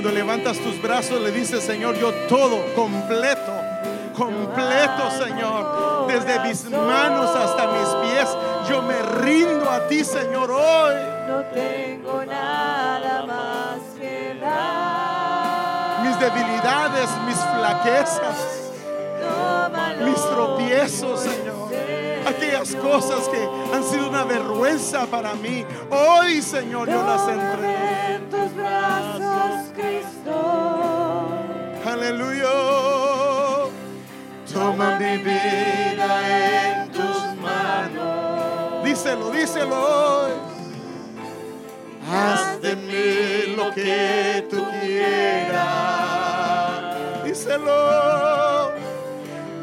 [0.00, 3.52] Cuando levantas tus brazos le dices, Señor, yo todo, completo,
[4.16, 8.28] completo, Señor desde mis manos hasta mis pies.
[8.66, 10.94] Yo me rindo a ti, Señor, hoy.
[11.28, 16.00] No tengo nada más que dar.
[16.02, 18.72] Mis debilidades, mis flaquezas,
[20.02, 21.68] mis tropiezos, Señor.
[22.26, 25.64] Aquellas cosas que han sido una vergüenza para mí.
[25.90, 27.88] Hoy, Señor, yo las entrego.
[28.08, 31.28] En tus brazos, Cristo.
[31.84, 32.48] Aleluya.
[34.52, 38.84] Toma mi vida en tus manos.
[38.84, 40.32] Díselo, díselo hoy.
[42.10, 45.64] Haz de mí lo que tú quieras.
[47.24, 48.70] Díselo.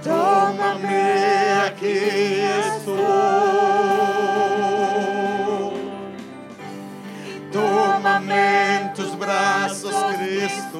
[0.03, 1.97] Tómame, aquí
[2.39, 3.47] estoy.
[8.30, 10.80] En tus brazos, Cristo.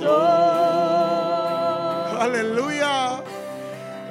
[2.20, 3.24] Aleluya.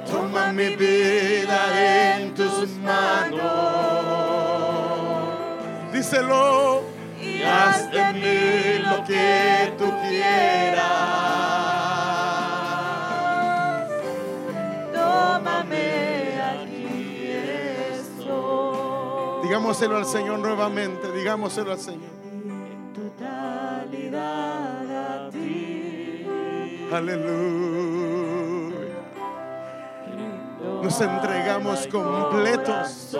[0.09, 3.41] Toma mi vida en tus manos.
[5.93, 6.81] Díselo.
[7.21, 10.83] Y haz de mí lo que tú quieras.
[14.93, 17.31] Tómame, aquí
[17.93, 19.41] estoy.
[19.43, 21.11] Digámoselo al Señor nuevamente.
[21.11, 22.26] Digámoselo al Señor.
[23.17, 24.85] Totalidad
[25.25, 26.25] a ti.
[26.93, 28.77] Aleluya.
[30.83, 33.17] Nos entregamos completos.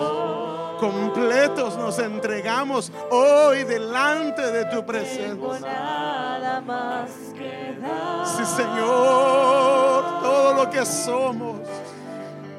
[0.78, 5.60] Completos nos entregamos hoy delante de tu presencia.
[5.60, 8.24] nada más que dar.
[8.24, 11.58] Sí, Señor, todo lo que somos,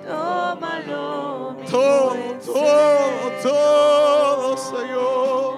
[0.06, 2.16] Tómalo, todo,
[2.46, 5.49] todo, todo, Señor.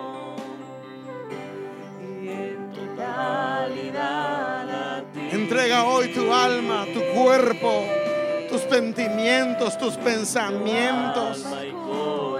[5.62, 7.86] Hoy tu alma, tu cuerpo,
[8.50, 11.46] tus sentimientos, tus pensamientos.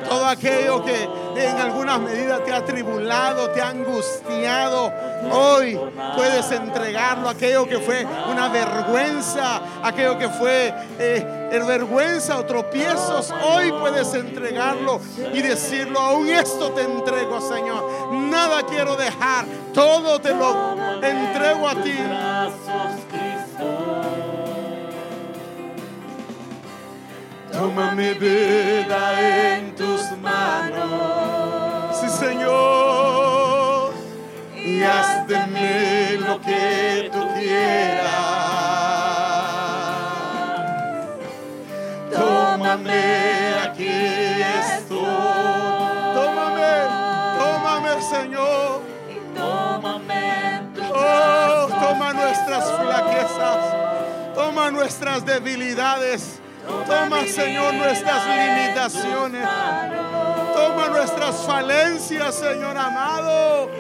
[0.10, 4.92] Todo aquello que en alguna medida te ha tribulado, te ha angustiado,
[5.32, 5.80] hoy
[6.16, 7.30] puedes entregarlo.
[7.30, 15.00] Aquello que fue una vergüenza, aquello que fue eh, vergüenza o tropiezos, hoy puedes entregarlo
[15.32, 18.14] y decirlo, aún esto te entrego, Señor.
[18.14, 19.46] Nada quiero dejar,
[19.76, 22.00] todo te lo entrego a ti.
[27.62, 31.96] Toma mi vida en tus manos.
[31.96, 33.94] Sí, Señor.
[34.56, 38.10] Y haz de mí lo que tú quieras.
[42.12, 43.94] Tómame, aquí
[44.60, 45.06] estoy.
[46.16, 46.74] Tómame,
[47.38, 48.82] tómame, Señor.
[49.36, 50.62] Tómame
[50.96, 53.76] Oh, toma nuestras flaquezas.
[54.34, 56.41] Toma nuestras debilidades.
[56.92, 59.48] Toma, Señor, nuestras limitaciones.
[60.54, 63.72] Toma nuestras falencias, Señor amado.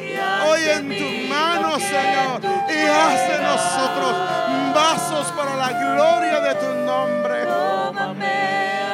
[0.47, 2.39] Hoy en tus manos, Señor.
[2.69, 4.15] Y haz de nosotros
[4.73, 7.47] vasos para la gloria de tu nombre.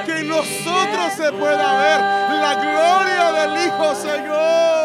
[0.06, 2.02] Que en nosotros se pueda ver
[2.42, 4.77] la gloria del Hijo, Señor.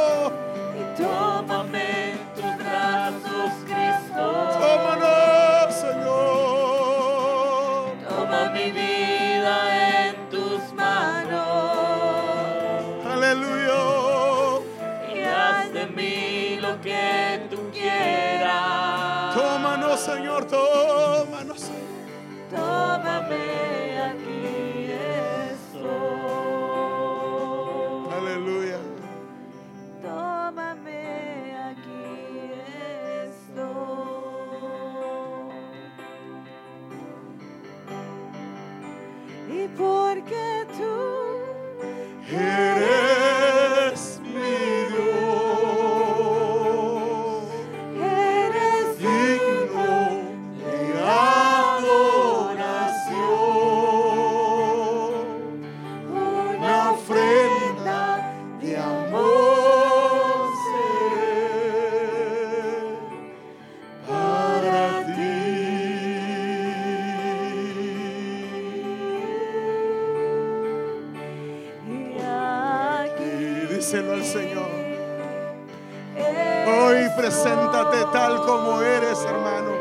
[77.16, 79.72] Preséntate tal como eres, hermano,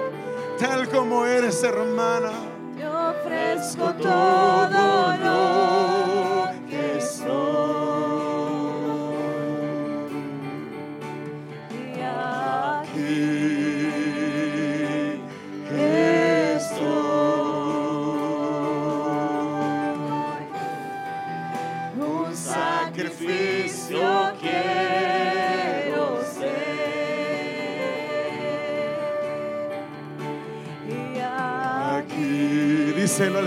[0.59, 2.31] tal como eres, hermana.
[2.75, 5.00] Te ofrezco todo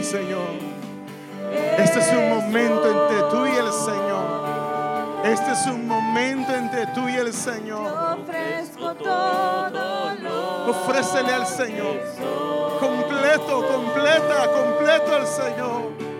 [0.04, 0.58] Señor.
[1.78, 5.24] Este es un momento entre tú y el Señor.
[5.24, 8.18] Este es un momento entre tú y el Señor.
[8.20, 10.12] ofrezco todo
[10.68, 12.00] Ofrécele al Señor.
[12.78, 16.13] Completo, completa, completo al Señor.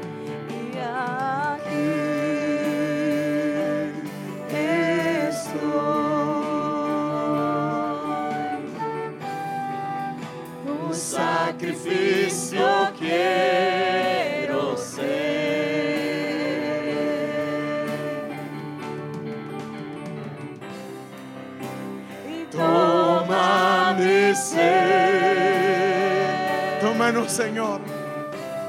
[27.28, 27.80] Señor.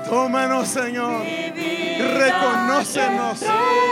[0.10, 1.24] Tómanos, Señor.
[2.16, 3.40] Reconócenos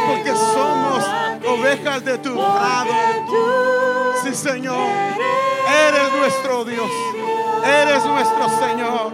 [0.07, 1.03] porque somos
[1.47, 2.43] ovejas de tu tú
[4.23, 4.87] Sí, Señor.
[5.87, 6.89] Eres nuestro Dios.
[7.65, 9.13] Eres nuestro Señor.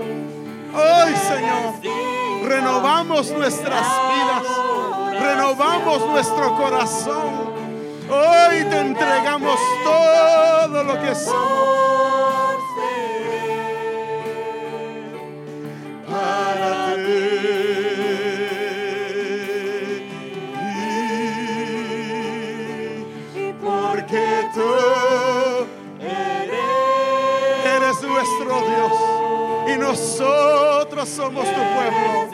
[0.71, 5.21] Hoy, Señor, renovamos nuestras vidas.
[5.21, 7.49] Renovamos nuestro corazón.
[8.09, 12.08] Hoy te entregamos todo lo que somos
[29.89, 32.29] nosotros somos tu pueblo.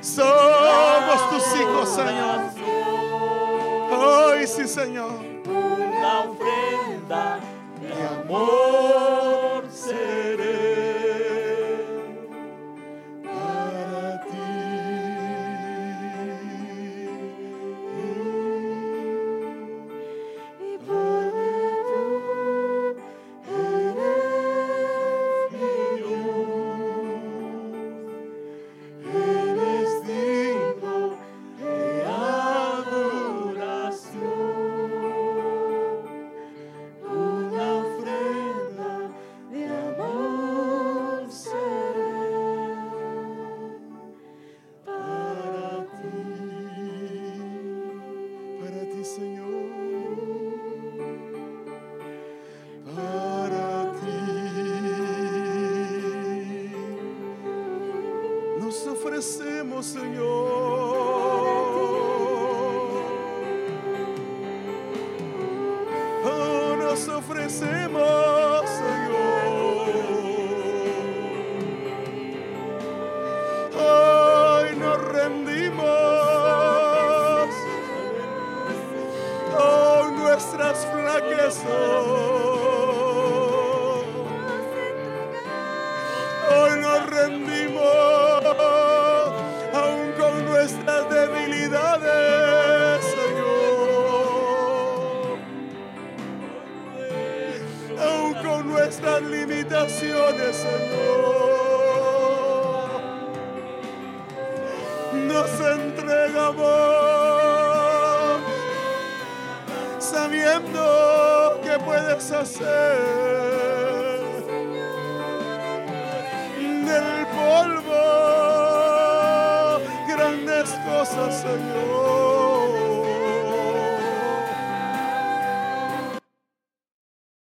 [0.00, 2.40] Somos tus hijos, Señor.
[3.90, 5.12] Hoy sí, Señor.
[5.46, 7.38] una ofrenda
[7.80, 8.61] de amor